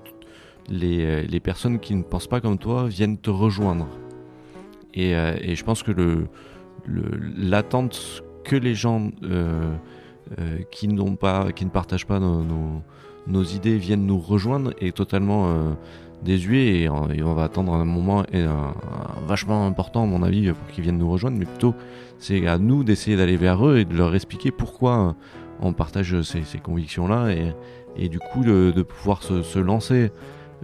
les, 0.70 1.06
euh, 1.06 1.22
les 1.24 1.40
personnes 1.40 1.80
qui 1.80 1.96
ne 1.96 2.04
pensent 2.04 2.28
pas 2.28 2.42
comme 2.42 2.58
toi 2.58 2.88
viennent 2.88 3.18
te 3.18 3.30
rejoindre. 3.30 3.88
Et, 4.94 5.12
et 5.12 5.56
je 5.56 5.64
pense 5.64 5.84
que 5.84 5.92
le 5.92 6.28
le- 6.86 7.18
l'attente 7.38 8.24
que 8.44 8.56
les 8.56 8.74
gens 8.76 9.12
qui 10.72 10.88
pas, 11.16 11.52
qui 11.52 11.64
ne 11.66 11.70
partagent 11.70 12.08
pas 12.08 12.20
nos, 12.20 12.44
nos- 12.44 12.82
idées 13.44 13.78
viennent 13.78 14.06
nous 14.06 14.20
rejoindre 14.20 14.74
est 14.80 14.96
totalement 14.96 15.76
désuet 16.24 16.82
et, 16.82 16.88
euh, 16.88 17.14
et 17.14 17.24
on 17.24 17.34
va 17.34 17.44
attendre 17.44 17.74
un 17.74 17.86
moment 17.86 18.24
et 18.32 18.42
un- 18.42 18.74
vachement 19.28 19.66
important 19.66 20.04
à 20.04 20.06
mon 20.06 20.24
avis 20.24 20.52
pour 20.52 20.68
qu'ils 20.68 20.84
viennent 20.84 20.98
nous 20.98 21.10
rejoindre. 21.10 21.38
Mais 21.38 21.46
plutôt 21.46 21.76
c'est 22.20 22.48
à 22.48 22.58
nous 22.58 22.84
d'essayer 22.84 23.18
d'aller 23.18 23.38
vers 23.38 23.66
eux 23.66 23.80
et 23.80 23.86
de 23.86 23.96
leur 23.96 24.14
expliquer 24.14 24.52
pourquoi 24.52 25.00
euh, 25.00 25.14
on 25.62 25.74
partage 25.74 26.22
ces, 26.22 26.44
ces 26.44 26.60
convictions 26.60 27.08
là 27.08 27.30
et, 27.30 27.54
et 27.98 28.10
du 28.10 28.20
coup 28.20 28.44
de, 28.44 28.82
pouvoir 28.82 29.24
se, 29.24 29.60
lancer 29.60 30.12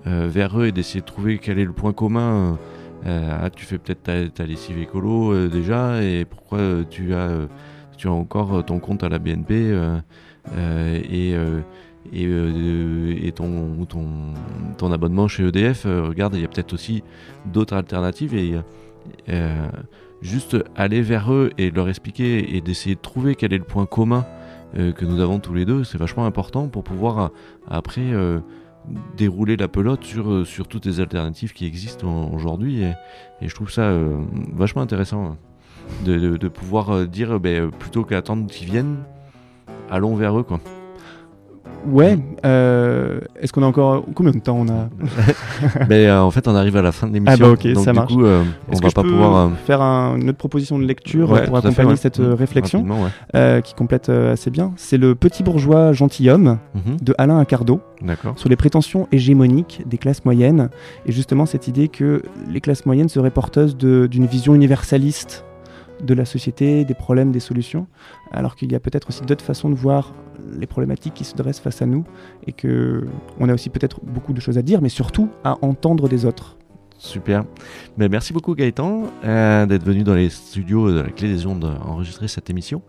euh, 0.06 0.28
vers 0.30 0.60
eux 0.60 0.68
et 0.68 0.72
d'essayer 0.72 1.02
de 1.02 1.06
trouver 1.06 1.38
quel 1.40 1.60
est 1.60 1.66
le 1.66 1.74
point 1.74 1.94
commun 1.94 2.58
ah, 3.06 3.50
tu 3.56 3.64
fais 3.64 3.78
peut-être 3.78 4.34
ta, 4.34 4.46
lessive 4.46 4.78
écolo 4.80 5.48
déjà 5.48 6.04
et 6.04 6.26
pourquoi 6.26 6.60
tu 6.90 7.14
as 7.14 7.30
tu 7.96 8.10
as 8.10 8.12
encore 8.12 8.66
ton 8.66 8.80
compte 8.80 9.02
à 9.04 9.08
la 9.08 9.18
BNP 9.18 9.74
et 11.10 11.36
et, 12.14 12.26
euh, 12.26 13.32
ton, 14.78 14.92
abonnement 14.92 15.28
chez 15.28 15.48
EDF, 15.48 15.86
euh, 15.86 16.04
regarde, 16.08 16.36
il 16.36 16.42
y 16.42 16.46
a 16.46 16.48
peut-être 16.48 16.74
aussi 16.74 17.04
d'autres 17.46 17.76
alternatives 17.76 18.34
et 18.34 18.56
euh, 19.30 19.68
juste 20.22 20.58
aller 20.76 21.02
vers 21.02 21.32
eux 21.32 21.52
et 21.58 21.72
leur 21.72 21.90
expliquer 21.90 22.56
et 22.56 22.62
d'essayer 22.62 22.96
de 22.96 23.02
trouver 23.02 23.36
quel 23.36 23.54
est 23.54 23.58
le 23.58 23.64
point 23.64 23.86
commun 23.86 24.26
que 24.74 25.06
nous 25.06 25.22
avons 25.22 25.40
tous 25.40 25.54
les 25.54 25.64
deux, 25.64 25.86
c'est 25.86 25.98
vachement 25.98 26.26
important 26.26 26.68
pour 26.68 26.84
pouvoir 26.84 27.32
après 27.70 28.12
dérouler 29.16 29.56
la 29.56 29.70
pelote 29.70 30.04
sur, 30.04 30.68
toutes 30.68 30.86
les 30.86 31.00
alternatives 31.00 31.54
qui 31.54 31.66
existent 31.66 32.06
en- 32.06 32.34
aujourd'hui 32.34 32.84
et, 32.84 32.94
je 33.42 33.56
trouve 33.56 33.72
ça 33.72 33.98
vachement 34.54 34.82
intéressant 34.82 35.26
hein, 35.26 35.38
de, 36.06 36.48
pouvoir 36.50 37.08
dire 37.08 37.40
ben, 37.40 37.72
plutôt 37.72 38.04
qu'attendre 38.04 38.48
qu'ils 38.52 38.70
viennent, 38.70 38.98
allons 39.90 40.16
vers 40.18 40.38
eux 40.38 40.44
quoi. 40.44 40.60
Ouais, 41.86 42.18
euh, 42.46 43.20
est-ce 43.42 43.54
qu'on 43.54 43.64
a 43.64 43.66
encore. 43.66 44.04
Combien 44.16 44.32
de 44.34 44.40
temps 44.40 44.58
on 44.60 44.68
a 44.68 44.90
Mais 45.90 46.08
euh, 46.08 46.22
en 46.22 46.32
fait, 46.32 46.48
on 46.48 46.56
arrive 46.56 46.76
à 46.76 46.82
la 46.82 46.92
fin 46.92 47.08
de 47.08 47.14
l'émission. 47.14 47.36
Ah 47.40 47.48
bah 47.48 47.54
ok, 47.54 47.68
donc 47.74 47.84
ça 47.84 47.92
du 47.92 48.00
marche. 48.00 48.14
coup, 48.14 48.24
euh, 48.26 48.44
on 48.72 48.78
va 48.78 48.90
pas 48.92 49.04
pouvoir. 49.04 49.36
euh, 49.36 49.50
faire 49.66 49.82
un- 49.82 50.18
une 50.20 50.30
autre 50.30 50.38
proposition 50.38 50.78
de 50.80 50.84
lecture 50.86 51.30
ouais, 51.32 51.46
pour 51.46 51.60
fait, 51.60 51.68
accompagner 51.68 51.92
ouais. 51.92 51.96
cette 51.96 52.20
Mmh, 52.20 52.34
réflexion 52.34 52.86
ouais. 53.34 53.62
qui 53.64 53.74
complète 53.74 54.10
assez 54.10 54.50
bien 54.50 54.72
C'est 54.76 54.98
Le 54.98 55.16
Petit 55.16 55.44
bourgeois 55.44 55.94
gentilhomme 55.94 56.58
Mhm, 56.76 56.98
de 57.02 57.16
Alain 57.18 57.40
Accardo 57.40 57.80
sur 58.36 58.50
les 58.50 58.56
prétentions 58.56 59.08
hégémoniques 59.12 59.84
des 59.86 59.98
classes 59.98 60.24
moyennes 60.26 60.70
et 61.06 61.12
justement 61.12 61.46
cette 61.46 61.68
idée 61.68 61.88
que 61.88 62.22
les 62.50 62.62
classes 62.62 62.86
moyennes 62.86 63.10
seraient 63.10 63.32
porteuses 63.32 63.76
d'une 63.78 64.26
vision 64.26 64.54
universaliste 64.56 65.46
de 66.02 66.14
la 66.14 66.26
société, 66.26 66.86
des 66.86 66.94
problèmes, 66.94 67.32
des 67.32 67.40
solutions, 67.40 67.88
alors 68.32 68.56
qu'il 68.56 68.72
y 68.72 68.76
a 68.76 68.80
peut-être 68.80 69.10
aussi 69.10 69.22
d'autres 69.22 69.44
façons 69.44 69.70
de 69.70 69.76
voir 69.76 70.14
les 70.52 70.68
problématiques 70.68 71.14
qui 71.14 71.24
se 71.24 71.36
dressent 71.36 71.60
face 71.60 71.82
à 71.82 71.86
nous 71.86 72.06
et 72.46 72.54
que 72.54 73.06
on 73.40 73.50
a 73.50 73.54
aussi 73.54 73.70
peut-être 73.70 74.00
beaucoup 74.04 74.34
de 74.34 74.40
choses 74.40 74.58
à 74.58 74.62
dire, 74.62 74.82
mais 74.82 74.90
surtout 74.90 75.30
à 75.44 75.58
entendre 75.62 76.08
des 76.08 76.26
autres. 76.26 76.58
Super. 77.00 77.46
Ben, 77.98 78.10
merci 78.10 78.34
beaucoup 78.34 78.56
Gaëtan 78.56 79.04
euh, 79.24 79.68
d'être 79.68 79.84
venu 79.84 80.04
dans 80.04 80.16
les 80.16 80.30
studios 80.30 80.92
de 80.92 81.02
la 81.02 81.10
Clé 81.10 81.28
des 81.28 81.46
Ondes 81.46 81.78
enregistrer 81.86 82.28
cette 82.28 82.50
émission. 82.50 82.82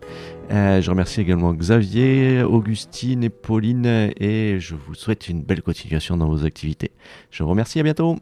Euh, 0.51 0.81
je 0.81 0.89
remercie 0.89 1.21
également 1.21 1.53
Xavier, 1.53 2.41
Augustine 2.41 3.23
et 3.23 3.29
Pauline 3.29 3.85
et 4.17 4.59
je 4.59 4.73
vous 4.73 4.95
souhaite 4.95 5.29
une 5.29 5.43
belle 5.43 5.61
continuation 5.61 6.17
dans 6.17 6.27
vos 6.27 6.43
activités. 6.43 6.91
Je 7.29 7.43
vous 7.43 7.49
remercie, 7.49 7.79
à 7.79 7.83
bientôt. 7.83 8.17